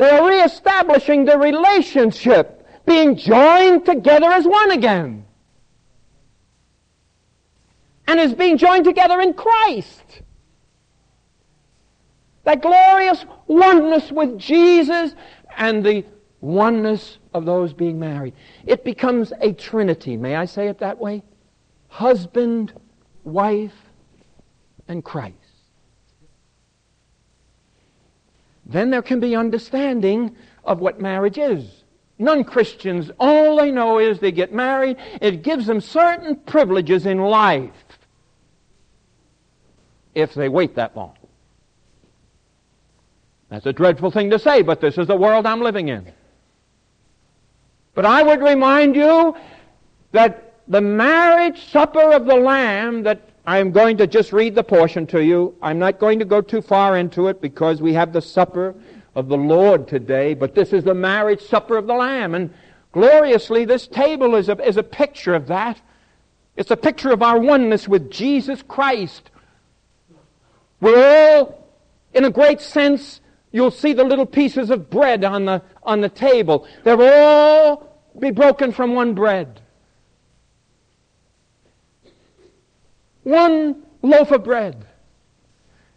they 0.00 0.08
are 0.08 0.26
reestablishing 0.26 1.26
the 1.26 1.36
relationship, 1.36 2.66
being 2.86 3.16
joined 3.16 3.84
together 3.84 4.32
as 4.32 4.46
one 4.46 4.70
again. 4.70 5.26
And 8.06 8.18
is 8.18 8.32
being 8.32 8.56
joined 8.56 8.86
together 8.86 9.20
in 9.20 9.34
Christ. 9.34 10.22
That 12.44 12.62
glorious 12.62 13.26
oneness 13.46 14.10
with 14.10 14.38
Jesus 14.38 15.14
and 15.58 15.84
the 15.84 16.06
oneness 16.40 17.18
of 17.34 17.44
those 17.44 17.74
being 17.74 18.00
married. 18.00 18.32
It 18.64 18.84
becomes 18.84 19.34
a 19.42 19.52
trinity. 19.52 20.16
May 20.16 20.34
I 20.34 20.46
say 20.46 20.68
it 20.68 20.78
that 20.78 20.98
way? 20.98 21.22
Husband, 21.88 22.72
wife, 23.22 23.76
and 24.88 25.04
Christ. 25.04 25.39
Then 28.70 28.90
there 28.90 29.02
can 29.02 29.18
be 29.18 29.34
understanding 29.34 30.36
of 30.64 30.78
what 30.78 31.00
marriage 31.00 31.38
is. 31.38 31.82
Non 32.18 32.44
Christians, 32.44 33.10
all 33.18 33.56
they 33.56 33.70
know 33.70 33.98
is 33.98 34.20
they 34.20 34.30
get 34.30 34.52
married, 34.52 34.96
it 35.20 35.42
gives 35.42 35.66
them 35.66 35.80
certain 35.80 36.36
privileges 36.36 37.06
in 37.06 37.18
life 37.18 37.72
if 40.14 40.34
they 40.34 40.48
wait 40.48 40.76
that 40.76 40.96
long. 40.96 41.16
That's 43.48 43.66
a 43.66 43.72
dreadful 43.72 44.12
thing 44.12 44.30
to 44.30 44.38
say, 44.38 44.62
but 44.62 44.80
this 44.80 44.98
is 44.98 45.08
the 45.08 45.16
world 45.16 45.46
I'm 45.46 45.60
living 45.60 45.88
in. 45.88 46.12
But 47.94 48.06
I 48.06 48.22
would 48.22 48.40
remind 48.40 48.94
you 48.94 49.34
that 50.12 50.54
the 50.68 50.80
marriage 50.80 51.64
supper 51.70 52.12
of 52.12 52.26
the 52.26 52.36
Lamb 52.36 53.02
that 53.02 53.29
I'm 53.50 53.72
going 53.72 53.96
to 53.96 54.06
just 54.06 54.32
read 54.32 54.54
the 54.54 54.62
portion 54.62 55.08
to 55.08 55.24
you. 55.24 55.56
I'm 55.60 55.80
not 55.80 55.98
going 55.98 56.20
to 56.20 56.24
go 56.24 56.40
too 56.40 56.62
far 56.62 56.96
into 56.96 57.26
it 57.26 57.40
because 57.40 57.82
we 57.82 57.94
have 57.94 58.12
the 58.12 58.22
supper 58.22 58.76
of 59.16 59.26
the 59.26 59.36
Lord 59.36 59.88
today, 59.88 60.34
but 60.34 60.54
this 60.54 60.72
is 60.72 60.84
the 60.84 60.94
marriage 60.94 61.40
supper 61.40 61.76
of 61.76 61.88
the 61.88 61.94
Lamb. 61.94 62.36
And 62.36 62.54
gloriously, 62.92 63.64
this 63.64 63.88
table 63.88 64.36
is 64.36 64.48
a, 64.48 64.64
is 64.64 64.76
a 64.76 64.84
picture 64.84 65.34
of 65.34 65.48
that. 65.48 65.80
It's 66.54 66.70
a 66.70 66.76
picture 66.76 67.10
of 67.10 67.24
our 67.24 67.40
oneness 67.40 67.88
with 67.88 68.08
Jesus 68.08 68.62
Christ. 68.62 69.32
We're 70.80 71.34
all, 71.36 71.66
in 72.14 72.24
a 72.24 72.30
great 72.30 72.60
sense, 72.60 73.20
you'll 73.50 73.72
see 73.72 73.94
the 73.94 74.04
little 74.04 74.26
pieces 74.26 74.70
of 74.70 74.90
bread 74.90 75.24
on 75.24 75.46
the, 75.46 75.60
on 75.82 76.02
the 76.02 76.08
table. 76.08 76.68
They're 76.84 77.02
all 77.02 77.98
be 78.16 78.30
broken 78.30 78.70
from 78.70 78.94
one 78.94 79.14
bread. 79.14 79.60
One 83.22 83.82
loaf 84.02 84.30
of 84.30 84.44
bread. 84.44 84.86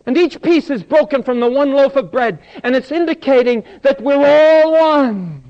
And 0.05 0.17
each 0.17 0.41
piece 0.41 0.69
is 0.69 0.83
broken 0.83 1.23
from 1.23 1.39
the 1.39 1.49
one 1.49 1.71
loaf 1.71 1.95
of 1.95 2.11
bread, 2.11 2.39
and 2.63 2.75
it's 2.75 2.91
indicating 2.91 3.63
that 3.83 4.01
we're 4.01 4.15
all 4.17 4.71
one. 4.73 5.43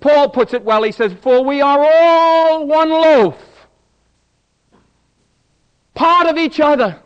Paul 0.00 0.30
puts 0.30 0.52
it 0.52 0.64
well. 0.64 0.82
He 0.82 0.90
says, 0.90 1.12
For 1.22 1.44
we 1.44 1.60
are 1.60 1.78
all 1.80 2.66
one 2.66 2.90
loaf, 2.90 3.36
part 5.94 6.26
of 6.26 6.36
each 6.36 6.58
other, 6.58 6.98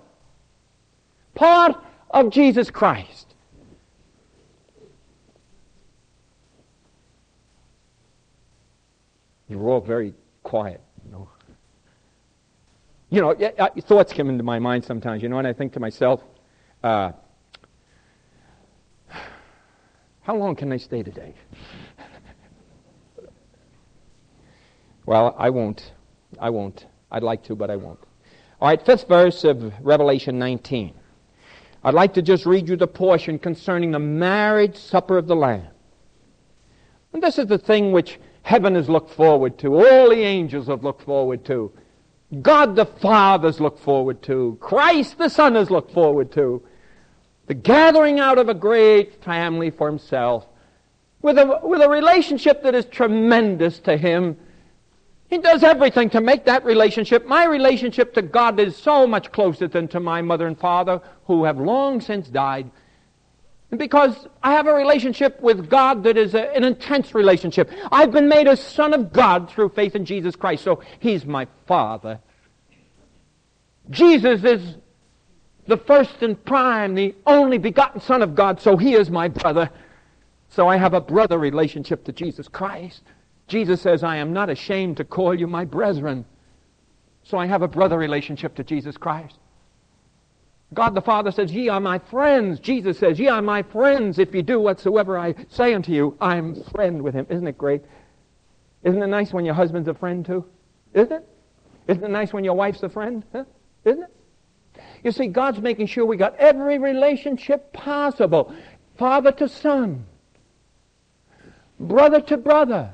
part 1.35 1.77
of 2.11 2.31
Jesus 2.31 2.71
Christ. 2.71 3.35
You're 9.49 9.69
all 9.69 9.83
very 9.83 10.15
quiet, 10.43 10.81
you 13.11 13.21
know. 13.21 13.35
Thoughts 13.81 14.13
come 14.13 14.29
into 14.29 14.45
my 14.45 14.59
mind 14.59 14.85
sometimes, 14.85 15.23
you 15.23 15.29
know, 15.29 15.39
and 15.39 15.47
I 15.47 15.53
think 15.53 15.73
to 15.75 15.81
myself, 15.81 16.23
uh, 16.83 17.13
how 20.23 20.37
long 20.37 20.57
can 20.57 20.73
I 20.73 20.77
stay 20.77 21.03
today? 21.03 21.35
well, 25.07 25.35
I 25.39 25.51
won't. 25.51 25.93
I 26.41 26.51
won't. 26.51 26.87
I'd 27.11 27.23
like 27.23 27.45
to, 27.45 27.55
but 27.55 27.71
I 27.71 27.77
won't. 27.77 28.01
All 28.61 28.69
right, 28.69 28.85
fifth 28.85 29.07
verse 29.07 29.45
of 29.45 29.73
Revelation 29.81 30.39
19. 30.39 30.93
I'd 31.85 31.95
like 31.95 32.15
to 32.15 32.23
just 32.23 32.47
read 32.47 32.69
you 32.69 32.77
the 32.77 32.89
portion 32.89 33.39
concerning 33.39 33.93
the 33.93 33.99
marriage 33.99 34.77
supper 34.77 35.17
of 35.17 35.29
the 35.29 35.37
Lamb. 35.37 35.69
And 37.13 37.23
this 37.23 37.39
is 37.39 37.47
the 37.47 37.59
thing 37.59 37.93
which 37.93 38.19
heaven 38.43 38.75
has 38.75 38.89
looked 38.89 39.13
forward 39.13 39.59
to, 39.59 39.75
all 39.75 40.11
the 40.11 40.23
angels 40.23 40.67
have 40.67 40.83
looked 40.83 41.03
forward 41.03 41.45
to, 41.45 41.73
God 42.43 42.75
the 42.75 42.87
Father 42.87 43.49
has 43.49 43.61
looked 43.61 43.81
forward 43.81 44.23
to, 44.23 44.59
Christ 44.61 45.19
the 45.19 45.29
Son 45.29 45.55
has 45.55 45.71
looked 45.71 45.93
forward 45.93 46.33
to, 46.33 46.63
the 47.47 47.55
gathering 47.55 48.19
out 48.19 48.39
of 48.39 48.49
a 48.49 48.55
great 48.55 49.23
family 49.23 49.71
for 49.71 49.87
himself, 49.87 50.47
with 51.23 51.39
a, 51.39 51.61
with 51.63 51.81
a 51.81 51.89
relationship 51.89 52.63
that 52.65 52.75
is 52.75 52.85
tremendous 52.87 53.79
to 53.81 53.97
him. 53.97 54.37
He 55.29 55.39
does 55.39 55.63
everything 55.63 56.11
to 56.11 56.21
make 56.21 56.45
that 56.45 56.65
relationship. 56.65 57.27
My 57.27 57.45
relationship 57.47 58.15
to 58.15 58.23
God 58.23 58.59
is 58.61 58.77
so 58.77 59.07
much 59.07 59.33
closer 59.33 59.69
than 59.69 59.89
to 59.89 60.01
my 60.01 60.23
mother 60.23 60.47
and 60.47 60.59
father, 60.59 61.01
who 61.27 61.45
have 61.45 61.59
long 61.59 62.01
since 62.01 62.29
died. 62.29 62.71
Because 63.75 64.29
I 64.43 64.53
have 64.53 64.67
a 64.69 64.75
relationship 64.75 65.41
with 65.41 65.69
God 65.69 66.05
that 66.05 66.17
is 66.17 66.35
a, 66.35 66.55
an 66.55 66.63
intense 66.63 67.15
relationship. 67.15 67.71
I've 67.91 68.13
been 68.13 68.29
made 68.29 68.47
a 68.47 68.57
son 68.57 68.95
of 68.95 69.13
God 69.13 69.51
through 69.51 69.71
faith 69.71 69.97
in 69.97 70.05
Jesus 70.05 70.37
Christ, 70.37 70.63
so 70.63 70.83
He's 71.01 71.25
my 71.25 71.49
Father. 71.67 72.21
Jesus 73.91 74.45
is 74.45 74.77
the 75.67 75.77
first 75.77 76.23
and 76.23 76.43
prime, 76.45 76.95
the 76.95 77.15
only 77.27 77.59
begotten 77.59 78.01
Son 78.01 78.23
of 78.23 78.35
God, 78.35 78.61
so 78.61 78.77
He 78.77 78.95
is 78.95 79.11
my 79.11 79.29
brother. 79.29 79.69
So 80.49 80.69
I 80.69 80.77
have 80.77 80.95
a 80.95 81.01
brother 81.01 81.39
relationship 81.39 82.05
to 82.05 82.13
Jesus 82.13 82.47
Christ. 82.47 83.03
Jesus 83.49 83.81
says, 83.81 84.05
I 84.05 84.17
am 84.17 84.33
not 84.33 84.49
ashamed 84.49 84.97
to 84.99 85.05
call 85.05 85.35
you 85.35 85.47
my 85.47 85.65
brethren. 85.65 86.25
So 87.25 87.39
I 87.39 87.47
have 87.47 87.63
a 87.63 87.69
brother 87.69 87.99
relationship 87.99 88.55
to 88.57 88.65
Jesus 88.65 88.97
Christ. 88.97 89.39
God 90.75 90.95
the 90.95 91.01
Father 91.01 91.31
says, 91.31 91.53
Ye 91.53 91.69
are 91.69 91.81
my 91.81 91.99
friends. 91.99 92.59
Jesus 92.61 92.99
says, 92.99 93.19
Ye 93.19 93.29
are 93.29 93.43
my 93.43 93.63
friends 93.63 94.19
if 94.19 94.35
you 94.35 94.43
do 94.43 94.61
whatsoever 94.61 95.17
I 95.19 95.35
say 95.49 95.75
unto 95.75 95.93
you. 95.93 96.17
I'm 96.21 96.63
friend 96.65 97.03
with 97.03 97.15
him. 97.15 97.27
Isn't 97.31 97.47
it 97.47 97.57
great? 97.57 97.83
Isn't 98.83 99.03
it 99.03 99.07
nice 99.07 99.33
when 99.33 99.45
your 99.45 99.55
husband's 99.55 99.89
a 99.89 99.95
friend 99.95 100.25
too? 100.25 100.45
Isn't 100.93 101.13
it? 101.13 101.29
Isn't 101.89 102.05
it 102.05 102.11
nice 102.11 102.33
when 102.33 102.45
your 102.45 102.55
wife's 102.55 102.83
a 102.83 102.89
friend? 102.89 103.23
Huh? 103.33 103.45
Isn't 103.85 104.05
it? 104.05 104.83
You 105.05 105.13
see, 105.13 105.29
God's 105.29 105.61
making 105.61 105.87
sure 105.87 106.05
we 106.05 106.17
got 106.17 106.37
every 106.37 106.79
relationship 106.79 107.73
possible. 107.73 108.55
Father 108.99 109.33
to 109.33 109.49
son, 109.49 110.05
brother 111.79 112.21
to 112.23 112.37
brother, 112.37 112.91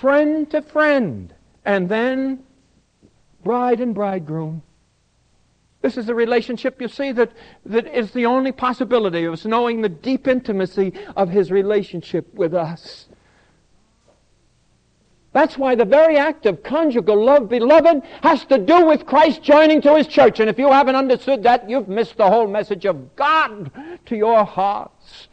friend 0.00 0.50
to 0.50 0.62
friend, 0.62 1.32
and 1.64 1.88
then 1.88 2.42
bride 3.44 3.80
and 3.80 3.94
bridegroom. 3.94 4.62
This 5.86 5.98
is 5.98 6.08
a 6.08 6.16
relationship, 6.16 6.80
you 6.82 6.88
see, 6.88 7.12
that, 7.12 7.30
that 7.64 7.86
is 7.86 8.10
the 8.10 8.26
only 8.26 8.50
possibility 8.50 9.24
of 9.24 9.34
us 9.34 9.44
knowing 9.44 9.82
the 9.82 9.88
deep 9.88 10.26
intimacy 10.26 10.92
of 11.16 11.28
His 11.28 11.52
relationship 11.52 12.26
with 12.34 12.54
us. 12.54 13.06
That's 15.32 15.56
why 15.56 15.76
the 15.76 15.84
very 15.84 16.16
act 16.16 16.44
of 16.44 16.64
conjugal 16.64 17.24
love, 17.24 17.48
beloved, 17.48 18.02
has 18.24 18.44
to 18.46 18.58
do 18.58 18.84
with 18.84 19.06
Christ 19.06 19.44
joining 19.44 19.80
to 19.82 19.94
His 19.94 20.08
church. 20.08 20.40
And 20.40 20.50
if 20.50 20.58
you 20.58 20.72
haven't 20.72 20.96
understood 20.96 21.44
that, 21.44 21.70
you've 21.70 21.86
missed 21.86 22.16
the 22.16 22.28
whole 22.28 22.48
message 22.48 22.84
of 22.84 23.14
God 23.14 23.70
to 24.06 24.16
your 24.16 24.44
hearts. 24.44 25.28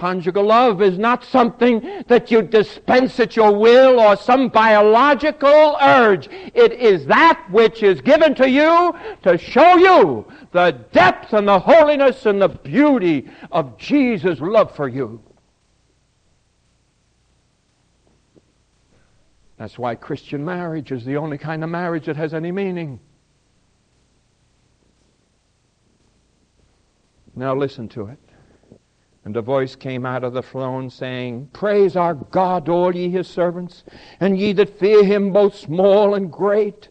Conjugal 0.00 0.44
love 0.44 0.80
is 0.80 0.96
not 0.96 1.22
something 1.24 2.02
that 2.06 2.30
you 2.30 2.40
dispense 2.40 3.20
at 3.20 3.36
your 3.36 3.54
will 3.54 4.00
or 4.00 4.16
some 4.16 4.48
biological 4.48 5.76
urge. 5.78 6.26
It 6.54 6.72
is 6.72 7.04
that 7.04 7.44
which 7.50 7.82
is 7.82 8.00
given 8.00 8.34
to 8.36 8.48
you 8.48 8.94
to 9.24 9.36
show 9.36 9.76
you 9.76 10.24
the 10.52 10.70
depth 10.92 11.34
and 11.34 11.46
the 11.46 11.58
holiness 11.58 12.24
and 12.24 12.40
the 12.40 12.48
beauty 12.48 13.28
of 13.52 13.76
Jesus' 13.76 14.40
love 14.40 14.74
for 14.74 14.88
you. 14.88 15.22
That's 19.58 19.78
why 19.78 19.96
Christian 19.96 20.42
marriage 20.42 20.92
is 20.92 21.04
the 21.04 21.18
only 21.18 21.36
kind 21.36 21.62
of 21.62 21.68
marriage 21.68 22.06
that 22.06 22.16
has 22.16 22.32
any 22.32 22.52
meaning. 22.52 23.00
Now 27.36 27.54
listen 27.54 27.86
to 27.90 28.06
it. 28.06 28.29
And 29.30 29.36
a 29.36 29.42
voice 29.42 29.76
came 29.76 30.04
out 30.04 30.24
of 30.24 30.32
the 30.32 30.42
throne 30.42 30.90
saying, 30.90 31.50
Praise 31.52 31.94
our 31.94 32.14
God, 32.14 32.68
all 32.68 32.92
ye 32.92 33.08
his 33.08 33.28
servants, 33.28 33.84
and 34.18 34.36
ye 34.36 34.52
that 34.54 34.76
fear 34.80 35.04
him, 35.04 35.32
both 35.32 35.54
small 35.54 36.16
and 36.16 36.32
great. 36.32 36.88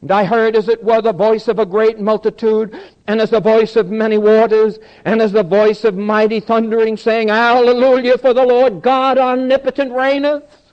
And 0.00 0.10
I 0.10 0.24
heard 0.24 0.56
as 0.56 0.70
it 0.70 0.82
were 0.82 1.02
the 1.02 1.12
voice 1.12 1.46
of 1.46 1.58
a 1.58 1.66
great 1.66 2.00
multitude, 2.00 2.74
and 3.06 3.20
as 3.20 3.28
the 3.28 3.40
voice 3.40 3.76
of 3.76 3.90
many 3.90 4.16
waters, 4.16 4.78
and 5.04 5.20
as 5.20 5.32
the 5.32 5.42
voice 5.42 5.84
of 5.84 5.94
mighty 5.94 6.40
thundering, 6.40 6.96
saying, 6.96 7.28
Hallelujah, 7.28 8.16
for 8.16 8.32
the 8.32 8.46
Lord 8.46 8.80
God 8.80 9.18
omnipotent 9.18 9.92
reigneth. 9.92 10.72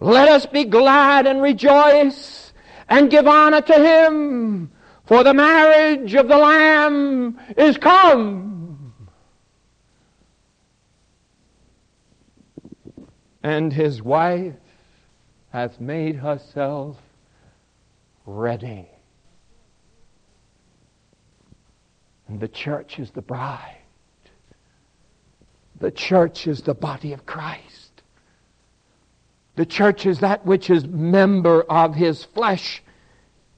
Let 0.00 0.26
us 0.26 0.44
be 0.44 0.64
glad 0.64 1.28
and 1.28 1.40
rejoice, 1.40 2.52
and 2.88 3.12
give 3.12 3.28
honor 3.28 3.60
to 3.60 3.74
him, 3.74 4.72
for 5.06 5.22
the 5.22 5.34
marriage 5.34 6.16
of 6.16 6.26
the 6.26 6.38
Lamb 6.38 7.38
is 7.56 7.78
come. 7.78 8.54
And 13.44 13.70
his 13.74 14.02
wife 14.02 14.54
hath 15.50 15.78
made 15.78 16.16
herself 16.16 16.96
ready. 18.24 18.88
And 22.26 22.40
the 22.40 22.48
church 22.48 22.98
is 22.98 23.10
the 23.10 23.20
bride. 23.20 23.76
The 25.78 25.90
church 25.90 26.46
is 26.46 26.62
the 26.62 26.72
body 26.72 27.12
of 27.12 27.26
Christ. 27.26 28.02
The 29.56 29.66
church 29.66 30.06
is 30.06 30.20
that 30.20 30.46
which 30.46 30.70
is 30.70 30.86
member 30.86 31.64
of 31.64 31.94
his 31.94 32.24
flesh 32.24 32.82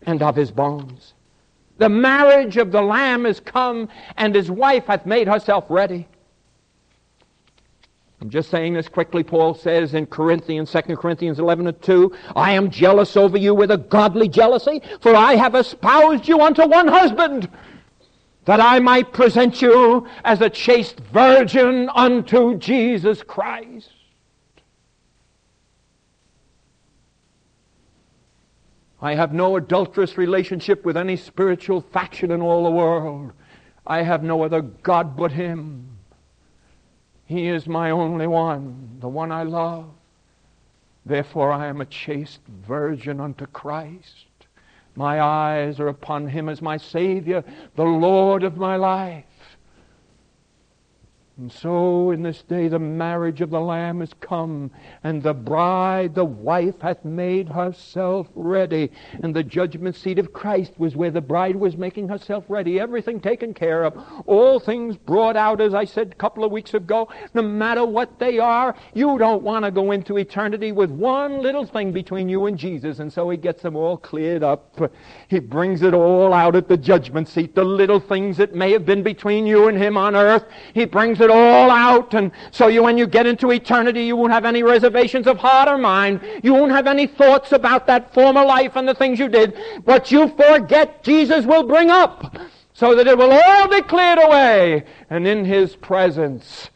and 0.02 0.20
of 0.20 0.34
his 0.34 0.50
bones. 0.50 1.14
The 1.78 1.88
marriage 1.88 2.56
of 2.56 2.72
the 2.72 2.82
Lamb 2.82 3.24
is 3.24 3.38
come, 3.38 3.88
and 4.16 4.34
his 4.34 4.50
wife 4.50 4.86
hath 4.86 5.06
made 5.06 5.28
herself 5.28 5.66
ready. 5.68 6.08
I'm 8.20 8.30
just 8.30 8.50
saying 8.50 8.74
this 8.74 8.88
quickly. 8.88 9.22
Paul 9.22 9.54
says 9.54 9.92
in 9.92 10.06
Corinthians, 10.06 10.72
2 10.72 10.96
Corinthians 10.96 11.38
11 11.38 11.66
and 11.66 11.82
2, 11.82 12.12
I 12.34 12.52
am 12.52 12.70
jealous 12.70 13.16
over 13.16 13.36
you 13.36 13.54
with 13.54 13.70
a 13.70 13.76
godly 13.76 14.28
jealousy, 14.28 14.80
for 15.00 15.14
I 15.14 15.34
have 15.34 15.54
espoused 15.54 16.26
you 16.26 16.40
unto 16.40 16.66
one 16.66 16.88
husband, 16.88 17.50
that 18.46 18.60
I 18.60 18.78
might 18.78 19.12
present 19.12 19.60
you 19.60 20.06
as 20.24 20.40
a 20.40 20.48
chaste 20.48 21.00
virgin 21.12 21.90
unto 21.94 22.56
Jesus 22.56 23.22
Christ. 23.22 23.90
I 29.00 29.14
have 29.14 29.34
no 29.34 29.56
adulterous 29.56 30.16
relationship 30.16 30.86
with 30.86 30.96
any 30.96 31.16
spiritual 31.16 31.82
faction 31.82 32.30
in 32.30 32.40
all 32.40 32.64
the 32.64 32.70
world. 32.70 33.32
I 33.86 34.02
have 34.02 34.22
no 34.22 34.42
other 34.42 34.62
God 34.62 35.16
but 35.16 35.32
Him. 35.32 35.95
He 37.26 37.48
is 37.48 37.66
my 37.66 37.90
only 37.90 38.26
one, 38.26 38.98
the 39.00 39.08
one 39.08 39.32
I 39.32 39.42
love. 39.42 39.86
Therefore 41.04 41.52
I 41.52 41.66
am 41.66 41.80
a 41.80 41.86
chaste 41.86 42.40
virgin 42.66 43.20
unto 43.20 43.46
Christ. 43.46 44.26
My 44.94 45.20
eyes 45.20 45.78
are 45.78 45.88
upon 45.88 46.28
him 46.28 46.48
as 46.48 46.62
my 46.62 46.76
Savior, 46.76 47.44
the 47.74 47.84
Lord 47.84 48.42
of 48.42 48.56
my 48.56 48.76
life. 48.76 49.24
And 51.38 51.52
so 51.52 52.12
in 52.12 52.22
this 52.22 52.42
day 52.44 52.68
the 52.68 52.78
marriage 52.78 53.42
of 53.42 53.50
the 53.50 53.60
Lamb 53.60 54.00
is 54.00 54.14
come, 54.20 54.70
and 55.04 55.22
the 55.22 55.34
bride, 55.34 56.14
the 56.14 56.24
wife, 56.24 56.80
hath 56.80 57.04
made 57.04 57.50
herself 57.50 58.26
ready. 58.34 58.90
And 59.22 59.36
the 59.36 59.42
judgment 59.42 59.96
seat 59.96 60.18
of 60.18 60.32
Christ 60.32 60.72
was 60.78 60.96
where 60.96 61.10
the 61.10 61.20
bride 61.20 61.56
was 61.56 61.76
making 61.76 62.08
herself 62.08 62.44
ready. 62.48 62.80
Everything 62.80 63.20
taken 63.20 63.52
care 63.52 63.84
of. 63.84 64.02
All 64.24 64.58
things 64.58 64.96
brought 64.96 65.36
out, 65.36 65.60
as 65.60 65.74
I 65.74 65.84
said 65.84 66.12
a 66.12 66.14
couple 66.14 66.42
of 66.42 66.52
weeks 66.52 66.72
ago. 66.72 67.10
No 67.34 67.42
matter 67.42 67.84
what 67.84 68.18
they 68.18 68.38
are, 68.38 68.74
you 68.94 69.18
don't 69.18 69.42
want 69.42 69.66
to 69.66 69.70
go 69.70 69.90
into 69.90 70.16
eternity 70.16 70.72
with 70.72 70.90
one 70.90 71.42
little 71.42 71.66
thing 71.66 71.92
between 71.92 72.30
you 72.30 72.46
and 72.46 72.56
Jesus. 72.56 72.98
And 72.98 73.12
so 73.12 73.28
he 73.28 73.36
gets 73.36 73.60
them 73.60 73.76
all 73.76 73.98
cleared 73.98 74.42
up. 74.42 74.80
He 75.28 75.40
brings 75.40 75.82
it 75.82 75.92
all 75.92 76.32
out 76.32 76.56
at 76.56 76.66
the 76.66 76.78
judgment 76.78 77.28
seat. 77.28 77.54
The 77.54 77.62
little 77.62 78.00
things 78.00 78.38
that 78.38 78.54
may 78.54 78.72
have 78.72 78.86
been 78.86 79.02
between 79.02 79.46
you 79.46 79.68
and 79.68 79.76
him 79.76 79.98
on 79.98 80.16
earth. 80.16 80.46
He 80.72 80.86
brings 80.86 81.20
it 81.20 81.25
it 81.26 81.30
all 81.30 81.70
out. 81.70 82.14
And 82.14 82.32
so 82.50 82.68
you, 82.68 82.82
when 82.82 82.96
you 82.96 83.06
get 83.06 83.26
into 83.26 83.50
eternity, 83.50 84.04
you 84.04 84.16
won't 84.16 84.32
have 84.32 84.44
any 84.44 84.62
reservations 84.62 85.26
of 85.26 85.36
heart 85.36 85.68
or 85.68 85.76
mind. 85.76 86.20
You 86.42 86.54
won't 86.54 86.72
have 86.72 86.86
any 86.86 87.06
thoughts 87.06 87.52
about 87.52 87.86
that 87.88 88.14
former 88.14 88.44
life 88.44 88.76
and 88.76 88.88
the 88.88 88.94
things 88.94 89.18
you 89.18 89.28
did. 89.28 89.54
What 89.84 90.10
you 90.10 90.28
forget, 90.28 91.02
Jesus 91.02 91.44
will 91.44 91.64
bring 91.64 91.90
up 91.90 92.36
so 92.72 92.94
that 92.94 93.06
it 93.06 93.18
will 93.18 93.32
all 93.32 93.68
be 93.68 93.82
cleared 93.82 94.18
away. 94.22 94.84
And 95.10 95.26
in 95.26 95.44
His 95.44 95.76
presence, 95.76 96.70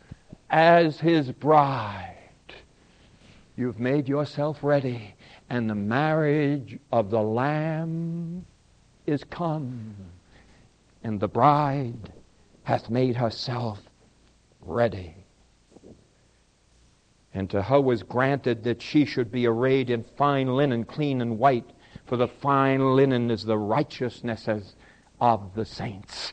as 0.51 1.01
His 1.01 1.31
bride, 1.33 2.17
you've 3.57 3.81
made 3.81 4.09
yourself 4.09 4.59
ready. 4.63 5.15
And 5.49 5.69
the 5.69 5.75
marriage 5.75 6.79
of 6.93 7.11
the 7.11 7.23
Lamb 7.23 8.47
is 9.07 9.25
come. 9.25 9.95
And 11.03 11.19
the 11.19 11.29
bride 11.29 12.13
hath 12.63 12.89
made 12.89 13.17
herself 13.17 13.81
ready. 14.63 15.15
And 17.33 17.49
to 17.51 17.63
her 17.63 17.81
was 17.81 18.03
granted 18.03 18.65
that 18.65 18.83
she 18.83 19.05
should 19.05 19.31
be 19.31 19.47
arrayed 19.47 19.91
in 19.91 20.03
fine 20.03 20.49
linen, 20.57 20.85
clean 20.85 21.21
and 21.21 21.39
white, 21.39 21.71
for 22.07 22.17
the 22.17 22.29
fine 22.29 22.97
linen 22.97 23.31
is 23.31 23.45
the 23.45 23.59
righteousness 23.59 24.49
of 25.21 25.55
the 25.55 25.65
saints. 25.65 26.33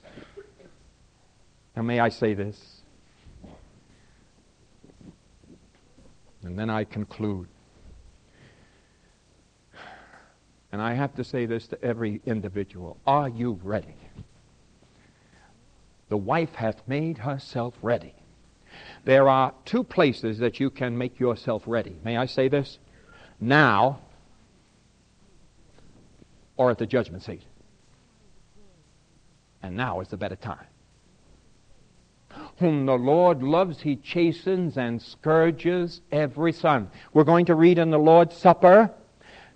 Now, 1.76 1.84
may 1.84 2.00
I 2.00 2.10
say 2.10 2.34
this? 2.34 2.82
And 6.44 6.58
then 6.58 6.70
I 6.70 6.84
conclude. 6.84 7.48
And 10.72 10.82
I 10.82 10.94
have 10.94 11.14
to 11.16 11.24
say 11.24 11.46
this 11.46 11.68
to 11.68 11.84
every 11.84 12.22
individual 12.26 12.98
Are 13.06 13.30
you 13.30 13.60
ready? 13.64 13.96
The 16.10 16.18
wife 16.18 16.56
hath 16.56 16.88
made 16.88 17.20
herself 17.20 17.76
ready. 17.82 18.16
There 19.08 19.30
are 19.30 19.54
two 19.64 19.86
places 19.86 20.40
that 20.40 20.60
you 20.60 20.70
can 20.70 20.98
make 20.98 21.18
yourself 21.18 21.64
ready. 21.66 21.96
May 22.04 22.18
I 22.18 22.26
say 22.26 22.50
this? 22.50 22.78
Now 23.40 24.02
or 26.58 26.72
at 26.72 26.78
the 26.78 26.86
judgment 26.86 27.24
seat. 27.24 27.44
And 29.64 29.78
now 29.78 30.02
is 30.02 30.10
the 30.10 30.18
better 30.18 30.36
time. 30.36 30.66
Whom 32.58 32.86
the 32.86 32.98
Lord 32.98 33.42
loves, 33.42 33.80
he 33.80 33.96
chastens 33.96 34.78
and 34.78 35.02
scourges 35.02 36.02
every 36.12 36.52
son. 36.52 36.92
We're 37.14 37.24
going 37.24 37.46
to 37.46 37.56
read 37.56 37.78
in 37.78 37.92
the 37.92 37.98
Lord's 37.98 38.36
Supper 38.36 38.92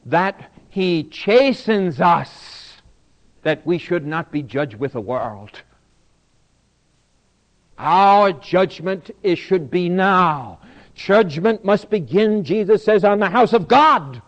that 0.05 0.49
he 0.69 1.03
chastens 1.03 1.99
us 1.99 2.81
that 3.41 3.65
we 3.65 3.77
should 3.77 4.07
not 4.07 4.31
be 4.31 4.43
judged 4.43 4.75
with 4.75 4.93
the 4.93 5.01
world. 5.01 5.61
Our 7.81 8.31
judgment 8.31 9.09
it 9.23 9.37
should 9.37 9.71
be 9.71 9.89
now. 9.89 10.59
Judgment 10.93 11.65
must 11.65 11.89
begin, 11.89 12.43
Jesus 12.43 12.85
says, 12.85 13.03
on 13.03 13.17
the 13.17 13.29
house 13.29 13.53
of 13.53 13.67
God. 13.67 14.21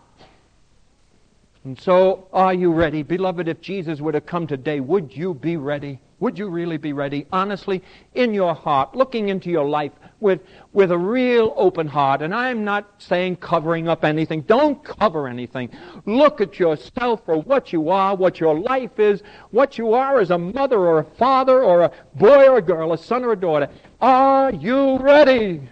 And 1.62 1.80
so, 1.80 2.26
are 2.32 2.52
you 2.52 2.72
ready? 2.72 3.04
Beloved, 3.04 3.46
if 3.46 3.60
Jesus 3.60 4.00
were 4.00 4.10
to 4.10 4.20
come 4.20 4.48
today, 4.48 4.80
would 4.80 5.16
you 5.16 5.34
be 5.34 5.56
ready? 5.56 6.00
Would 6.24 6.38
you 6.38 6.48
really 6.48 6.78
be 6.78 6.94
ready? 6.94 7.26
Honestly, 7.30 7.82
in 8.14 8.32
your 8.32 8.54
heart, 8.54 8.96
looking 8.96 9.28
into 9.28 9.50
your 9.50 9.68
life 9.68 9.92
with, 10.20 10.40
with 10.72 10.90
a 10.90 10.96
real 10.96 11.52
open 11.54 11.86
heart. 11.86 12.22
And 12.22 12.34
I'm 12.34 12.64
not 12.64 12.90
saying 12.96 13.36
covering 13.36 13.88
up 13.88 14.06
anything. 14.06 14.40
Don't 14.40 14.82
cover 14.82 15.28
anything. 15.28 15.68
Look 16.06 16.40
at 16.40 16.58
yourself 16.58 17.20
for 17.26 17.36
what 17.42 17.74
you 17.74 17.90
are, 17.90 18.16
what 18.16 18.40
your 18.40 18.58
life 18.58 18.98
is, 18.98 19.22
what 19.50 19.76
you 19.76 19.92
are 19.92 20.18
as 20.18 20.30
a 20.30 20.38
mother 20.38 20.78
or 20.78 21.00
a 21.00 21.04
father 21.04 21.62
or 21.62 21.82
a 21.82 21.92
boy 22.14 22.48
or 22.48 22.56
a 22.56 22.62
girl, 22.62 22.94
a 22.94 22.96
son 22.96 23.22
or 23.22 23.32
a 23.32 23.36
daughter. 23.36 23.68
Are 24.00 24.50
you 24.50 24.96
ready? 24.96 25.68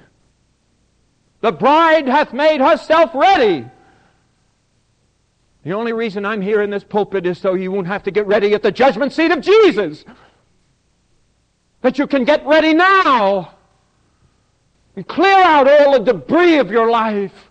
The 1.40 1.52
bride 1.52 2.06
hath 2.06 2.34
made 2.34 2.60
herself 2.60 3.14
ready. 3.14 3.64
The 5.64 5.72
only 5.72 5.94
reason 5.94 6.26
I'm 6.26 6.42
here 6.42 6.60
in 6.60 6.68
this 6.68 6.84
pulpit 6.84 7.24
is 7.24 7.38
so 7.38 7.54
you 7.54 7.72
won't 7.72 7.86
have 7.86 8.02
to 8.02 8.10
get 8.10 8.26
ready 8.26 8.52
at 8.52 8.62
the 8.62 8.70
judgment 8.70 9.14
seat 9.14 9.30
of 9.30 9.40
Jesus 9.40 10.04
that 11.82 11.98
you 11.98 12.06
can 12.06 12.24
get 12.24 12.44
ready 12.46 12.72
now 12.72 13.54
and 14.96 15.06
clear 15.06 15.42
out 15.42 15.68
all 15.68 15.92
the 15.92 16.12
debris 16.12 16.58
of 16.58 16.70
your 16.70 16.90
life. 16.90 17.50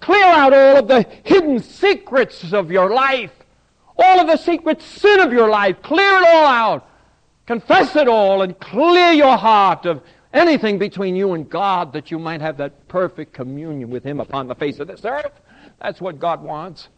Clear 0.00 0.24
out 0.24 0.52
all 0.52 0.76
of 0.76 0.88
the 0.88 1.06
hidden 1.24 1.60
secrets 1.60 2.52
of 2.52 2.70
your 2.70 2.90
life. 2.90 3.32
All 3.96 4.20
of 4.20 4.28
the 4.28 4.36
secret 4.36 4.80
sin 4.80 5.20
of 5.20 5.32
your 5.32 5.48
life. 5.48 5.82
Clear 5.82 6.18
it 6.18 6.26
all 6.28 6.46
out. 6.46 6.88
Confess 7.46 7.96
it 7.96 8.06
all 8.06 8.42
and 8.42 8.58
clear 8.60 9.12
your 9.12 9.36
heart 9.36 9.86
of 9.86 10.02
anything 10.32 10.78
between 10.78 11.16
you 11.16 11.32
and 11.32 11.48
God 11.48 11.92
that 11.94 12.10
you 12.10 12.18
might 12.18 12.40
have 12.40 12.58
that 12.58 12.86
perfect 12.88 13.32
communion 13.32 13.90
with 13.90 14.04
Him 14.04 14.20
upon 14.20 14.46
the 14.46 14.54
face 14.54 14.78
of 14.78 14.86
this 14.86 15.04
earth. 15.04 15.32
That's 15.80 16.00
what 16.00 16.18
God 16.18 16.42
wants. 16.42 16.88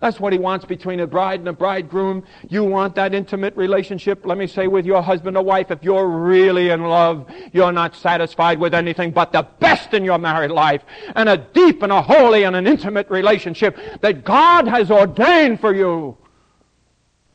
That's 0.00 0.20
what 0.20 0.32
he 0.32 0.38
wants 0.38 0.64
between 0.64 1.00
a 1.00 1.08
bride 1.08 1.40
and 1.40 1.48
a 1.48 1.52
bridegroom. 1.52 2.22
You 2.48 2.62
want 2.62 2.94
that 2.94 3.14
intimate 3.14 3.56
relationship, 3.56 4.24
let 4.24 4.38
me 4.38 4.46
say, 4.46 4.68
with 4.68 4.86
your 4.86 5.02
husband 5.02 5.36
or 5.36 5.42
wife. 5.42 5.72
If 5.72 5.82
you're 5.82 6.06
really 6.06 6.70
in 6.70 6.84
love, 6.84 7.28
you're 7.52 7.72
not 7.72 7.96
satisfied 7.96 8.60
with 8.60 8.74
anything 8.74 9.10
but 9.10 9.32
the 9.32 9.42
best 9.58 9.94
in 9.94 10.04
your 10.04 10.18
married 10.18 10.52
life 10.52 10.82
and 11.16 11.28
a 11.28 11.36
deep 11.36 11.82
and 11.82 11.90
a 11.90 12.00
holy 12.00 12.44
and 12.44 12.54
an 12.54 12.68
intimate 12.68 13.10
relationship 13.10 13.76
that 14.00 14.24
God 14.24 14.68
has 14.68 14.90
ordained 14.92 15.60
for 15.60 15.74
you. 15.74 16.16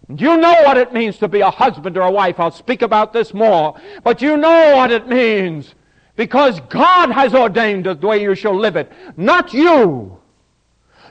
You 0.08 0.38
know 0.38 0.54
what 0.63 0.78
it 0.78 0.93
means 0.93 1.17
to 1.17 1.28
be 1.28 1.41
a 1.41 1.52
husband 1.52 1.97
or 1.97 2.02
a 2.02 2.12
wife. 2.12 2.39
I'll 2.39 2.52
speak 2.52 2.82
about 2.82 3.12
this 3.12 3.34
more. 3.34 3.80
But 4.06 4.21
you 4.21 4.38
know 4.38 4.76
what 4.76 4.89
it 4.89 5.10
means 5.10 5.76
because 6.15 6.62
God 6.69 7.12
has 7.12 7.34
ordained 7.34 7.86
the 7.86 7.95
way 7.95 8.21
you 8.21 8.36
shall 8.36 8.58
live 8.58 8.78
it, 8.78 8.89
not 9.17 9.54
you. 9.54 10.17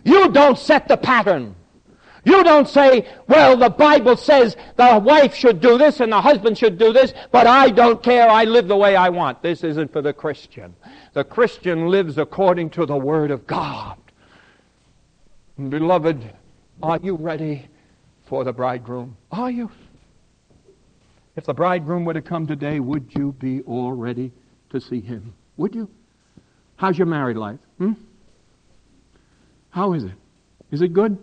You 0.05 0.31
don't 0.31 0.59
set 0.59 0.89
the 0.89 0.97
pattern. 0.97 1.55
You 2.25 2.45
don't 2.45 2.69
say, 2.69 3.09
well, 3.27 3.57
the 3.57 3.71
Bible 3.71 4.17
says 4.17 4.57
the 4.77 5.01
wife 5.05 5.35
should 5.35 5.61
do 5.61 5.77
this 5.77 5.99
and 5.99 6.13
the 6.13 6.21
husband 6.21 6.57
should 6.57 6.79
do 6.79 6.93
this, 6.93 7.13
but 7.33 7.49
I 7.49 7.71
don't 7.71 8.01
care. 8.01 8.29
I 8.29 8.45
live 8.45 8.69
the 8.69 8.77
way 8.77 8.95
I 8.95 9.09
want. 9.09 9.43
This 9.43 9.65
isn't 9.65 9.93
for 9.93 10.03
the 10.03 10.13
Christian. 10.13 10.77
The 11.15 11.25
Christian 11.25 11.89
lives 11.89 12.19
according 12.19 12.71
to 12.71 12.87
the 12.87 12.97
Word 12.97 13.33
of 13.33 13.47
God. 13.47 13.99
Beloved, 15.69 16.33
are 16.83 17.01
you 17.03 17.17
ready 17.17 17.67
for 18.27 18.45
the 18.45 18.53
bridegroom? 18.53 19.17
Are 19.33 19.51
you? 19.51 19.71
If 21.35 21.45
the 21.45 21.55
bridegroom 21.55 22.05
were 22.05 22.15
to 22.15 22.23
come 22.23 22.47
today, 22.47 22.79
would 22.79 23.13
you 23.15 23.33
be 23.33 23.63
all 23.63 23.93
ready 23.93 24.33
to 24.71 24.81
see 24.81 25.01
him? 25.01 25.35
Would 25.57 25.75
you? 25.75 25.91
How's 26.77 26.97
your 26.97 27.07
married 27.07 27.37
life? 27.37 27.59
Hmm? 27.79 27.93
How 29.73 29.95
is 29.95 30.05
it? 30.05 30.13
Is 30.71 30.83
it 30.83 30.93
good? 30.93 31.19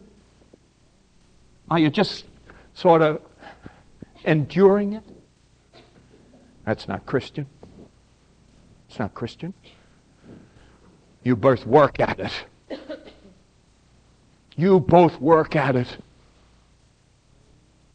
Are 1.70 1.78
you 1.78 1.90
just 1.90 2.26
sort 2.74 3.02
of 3.04 3.22
enduring 4.26 4.94
it? 4.94 5.04
That's 6.66 6.88
not 6.88 7.06
Christian. 7.06 7.46
It's 8.90 8.98
not 8.98 9.14
Christian. 9.14 9.54
You 11.24 11.36
both 11.36 11.66
work 11.68 12.00
at 12.00 12.20
it. 12.20 12.32
You 14.58 14.80
both 14.80 15.22
work 15.22 15.56
at 15.56 15.76
it. 15.76 15.98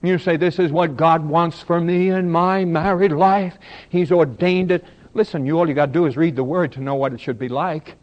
You 0.02 0.18
say, 0.18 0.36
This 0.36 0.60
is 0.60 0.70
what 0.70 0.96
God 0.96 1.26
wants 1.26 1.60
for 1.60 1.80
me 1.80 2.10
in 2.10 2.30
my 2.30 2.64
married 2.64 3.12
life. 3.12 3.58
He's 3.88 4.12
ordained 4.12 4.70
it. 4.70 4.84
Listen, 5.14 5.46
you 5.46 5.58
all 5.58 5.68
you 5.68 5.74
got 5.74 5.86
to 5.86 5.92
do 5.92 6.06
is 6.06 6.16
read 6.16 6.36
the 6.36 6.44
Word 6.44 6.72
to 6.72 6.80
know 6.80 6.94
what 6.94 7.12
it 7.12 7.20
should 7.20 7.40
be 7.40 7.48
like. 7.48 7.96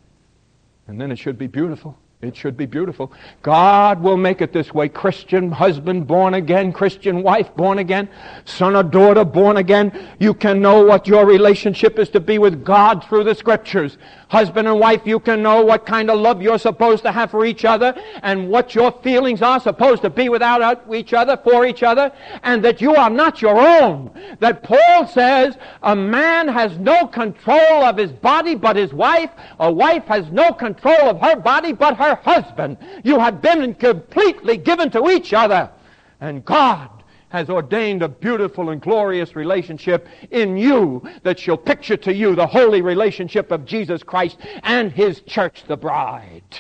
And 0.88 1.00
then 1.00 1.12
it 1.12 1.18
should 1.18 1.38
be 1.38 1.48
beautiful. 1.48 1.98
It 2.22 2.36
should 2.36 2.56
be 2.56 2.68
beautiful. 2.68 3.12
God 3.42 4.00
will 4.00 4.16
make 4.16 4.42
it 4.42 4.54
this 4.54 4.72
way. 4.76 4.90
Christian 4.90 5.52
husband 5.52 6.06
born 6.06 6.36
again, 6.36 6.72
Christian 6.72 7.24
wife 7.24 7.56
born 7.56 7.80
again, 7.80 8.10
son 8.46 8.76
or 8.76 8.84
daughter 8.84 9.26
born 9.26 9.58
again. 9.58 10.08
You 10.20 10.36
can 10.36 10.62
know 10.62 10.84
what 10.84 11.08
your 11.08 11.26
relationship 11.26 11.98
is 11.98 12.10
to 12.10 12.20
be 12.20 12.38
with 12.38 12.64
God 12.64 13.04
through 13.06 13.24
the 13.24 13.34
scriptures. 13.34 13.98
Husband 14.28 14.68
and 14.68 14.80
wife, 14.80 15.02
you 15.04 15.20
can 15.20 15.42
know 15.42 15.66
what 15.66 15.88
kind 15.88 16.12
of 16.12 16.20
love 16.20 16.44
you're 16.44 16.60
supposed 16.60 17.04
to 17.04 17.12
have 17.12 17.32
for 17.32 17.44
each 17.44 17.66
other 17.66 18.00
and 18.22 18.50
what 18.50 18.76
your 18.76 18.92
feelings 19.02 19.42
are 19.42 19.60
supposed 19.60 20.04
to 20.04 20.10
be 20.12 20.30
without 20.30 20.86
each 20.94 21.14
other, 21.14 21.36
for 21.38 21.66
each 21.66 21.82
other, 21.82 22.12
and 22.44 22.64
that 22.64 22.82
you 22.82 22.96
are 22.96 23.10
not 23.10 23.42
your 23.42 23.60
own. 23.60 24.12
That 24.40 24.62
Paul 24.62 25.08
says 25.08 25.58
a 25.82 25.96
man 25.96 26.48
has 26.48 26.78
no 26.78 27.08
control 27.08 27.84
of 27.84 27.98
his 27.98 28.12
body 28.12 28.54
but 28.54 28.76
his 28.76 28.94
wife. 28.94 29.32
A 29.60 29.72
wife 29.72 30.06
has 30.06 30.30
no 30.32 30.54
control 30.54 31.10
of 31.10 31.20
her 31.20 31.36
body 31.36 31.74
but 31.74 31.98
her 32.16 32.22
husband. 32.24 32.78
You 33.04 33.20
have 33.20 33.42
been 33.42 33.74
completely 33.76 34.58
given 34.58 34.92
to 34.92 35.10
each 35.10 35.34
other. 35.34 35.70
And 36.20 36.44
God 36.46 36.90
has 37.30 37.50
ordained 37.50 38.04
a 38.04 38.10
beautiful 38.10 38.70
and 38.70 38.82
glorious 38.82 39.36
relationship 39.36 40.08
in 40.32 40.58
you 40.58 41.02
that 41.24 41.40
shall 41.40 41.58
picture 41.58 41.98
to 41.98 42.14
you 42.14 42.36
the 42.36 42.46
holy 42.46 42.82
relationship 42.82 43.52
of 43.52 43.66
Jesus 43.66 44.04
Christ 44.04 44.38
and 44.64 44.92
His 44.92 45.22
church, 45.22 45.64
the 45.68 45.78
bride. 45.78 46.60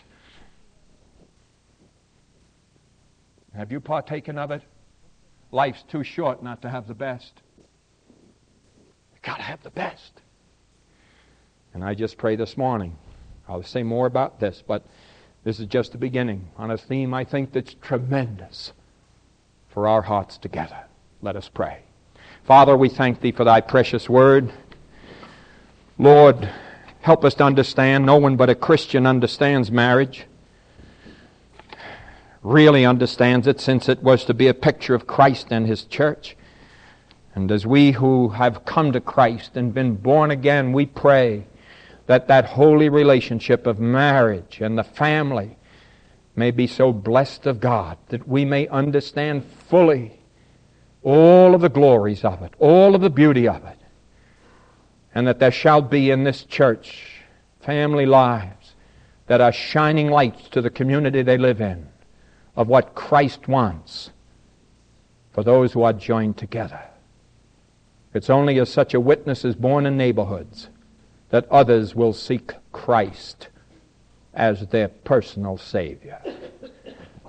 Have 3.54 3.72
you 3.72 3.82
partaken 3.82 4.38
of 4.38 4.52
it? 4.52 4.62
Life's 5.52 5.84
too 5.84 6.04
short 6.04 6.42
not 6.42 6.62
to 6.62 6.70
have 6.70 6.88
the 6.88 6.94
best. 6.94 7.34
You've 9.12 9.22
got 9.22 9.36
to 9.36 9.44
have 9.44 9.62
the 9.62 9.72
best. 9.72 10.22
And 11.74 11.84
I 11.84 11.94
just 11.94 12.18
pray 12.18 12.38
this 12.38 12.56
morning. 12.56 12.96
I'll 13.50 13.64
say 13.64 13.84
more 13.84 14.08
about 14.08 14.40
this, 14.40 14.64
but 14.66 14.86
this 15.43 15.60
is 15.60 15.65
just 15.65 15.91
the 15.91 15.97
beginning 15.97 16.49
on 16.58 16.69
a 16.69 16.77
theme 16.77 17.13
I 17.13 17.23
think 17.23 17.51
that's 17.51 17.75
tremendous 17.82 18.73
for 19.69 19.88
our 19.88 20.04
hearts 20.04 20.38
together. 20.38 20.77
Let 21.21 21.36
us 21.36 21.49
pray. 21.49 21.80
Father, 22.43 22.77
we 22.77 22.89
thank 22.89 23.21
Thee 23.21 23.32
for 23.32 23.43
Thy 23.43 23.62
precious 23.62 24.10
word. 24.10 24.51
Lord, 25.97 26.49
help 27.01 27.25
us 27.25 27.34
to 27.36 27.43
understand. 27.43 28.06
No 28.06 28.17
one 28.17 28.36
but 28.36 28.49
a 28.49 28.56
Christian 28.56 29.08
understands 29.08 29.71
marriage, 29.71 30.25
really 32.43 32.86
understands 32.86 33.47
it, 33.47 33.60
since 33.60 33.89
it 33.89 34.04
was 34.04 34.25
to 34.25 34.34
be 34.34 34.47
a 34.47 34.54
picture 34.54 34.93
of 34.93 35.08
Christ 35.08 35.47
and 35.51 35.65
His 35.65 35.84
church. 35.84 36.36
And 37.34 37.51
as 37.51 37.65
we 37.65 37.91
who 37.91 38.30
have 38.30 38.65
come 38.65 38.91
to 38.91 38.99
Christ 38.99 39.56
and 39.56 39.73
been 39.73 39.95
born 39.95 40.32
again, 40.32 40.73
we 40.73 40.86
pray 40.86 41.45
that 42.08 42.28
that 42.28 42.46
holy 42.46 42.90
relationship 42.90 43.68
of 43.68 43.80
marriage 43.80 44.60
and 44.62 44.78
the 44.78 44.84
family 44.84 45.58
may 46.36 46.52
be 46.52 46.68
so 46.68 46.92
blessed 46.92 47.46
of 47.46 47.60
God 47.60 47.98
that 48.10 48.28
we 48.28 48.46
may 48.46 48.68
understand 48.68 49.46
fully 49.46 50.20
all 51.04 51.56
of 51.56 51.62
the 51.62 51.70
glories 51.70 52.24
of 52.24 52.42
it, 52.42 52.54
all 52.60 52.96
of 52.96 53.02
the 53.02 53.10
beauty 53.10 53.48
of 53.48 53.64
it, 53.66 53.78
and 55.14 55.28
that 55.28 55.40
there 55.40 55.52
shall 55.52 55.82
be 55.82 56.10
in 56.10 56.24
this 56.24 56.44
church 56.44 57.22
family 57.60 58.06
lives 58.06 58.76
that 59.28 59.42
are 59.42 59.52
shining 59.52 60.10
lights 60.10 60.50
to 60.50 60.62
the 60.62 60.70
community 60.70 61.22
they 61.22 61.38
live 61.38 61.62
in 61.62 61.88
of 62.56 62.68
what 62.68 62.96
Christ 62.96 63.48
wants 63.48 64.12
for 65.32 65.44
those 65.44 65.74
who 65.74 65.84
are 65.84 65.94
joined 65.94 66.38
together. 66.38 66.82
It's 68.14 68.30
only 68.30 68.60
as 68.60 68.70
such 68.70 68.94
a 68.94 69.00
witness 69.00 69.46
is 69.46 69.56
born 69.56 69.86
in 69.86 69.96
neighborhoods 69.96 70.70
that 71.32 71.50
others 71.50 71.96
will 71.96 72.13
seek 72.13 72.54
Christ 72.72 73.48
as 74.34 74.67
their 74.67 74.88
personal 74.88 75.58
Savior. 75.58 76.22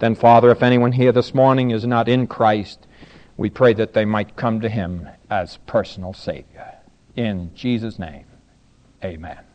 Then, 0.01 0.15
Father, 0.15 0.51
if 0.51 0.63
anyone 0.63 0.93
here 0.93 1.13
this 1.13 1.35
morning 1.35 1.71
is 1.71 1.87
not 1.87 2.09
in 2.09 2.27
Christ, 2.27 2.87
we 3.37 3.51
pray 3.51 3.73
that 3.75 3.95
they 3.95 4.05
might 4.05 4.37
come 4.37 4.61
to 4.61 4.69
Him 4.69 5.09
as 5.31 5.59
personal 5.67 6.13
Savior. 6.13 6.75
In 7.17 7.51
Jesus' 7.55 7.99
name, 7.99 8.27
amen. 9.05 9.45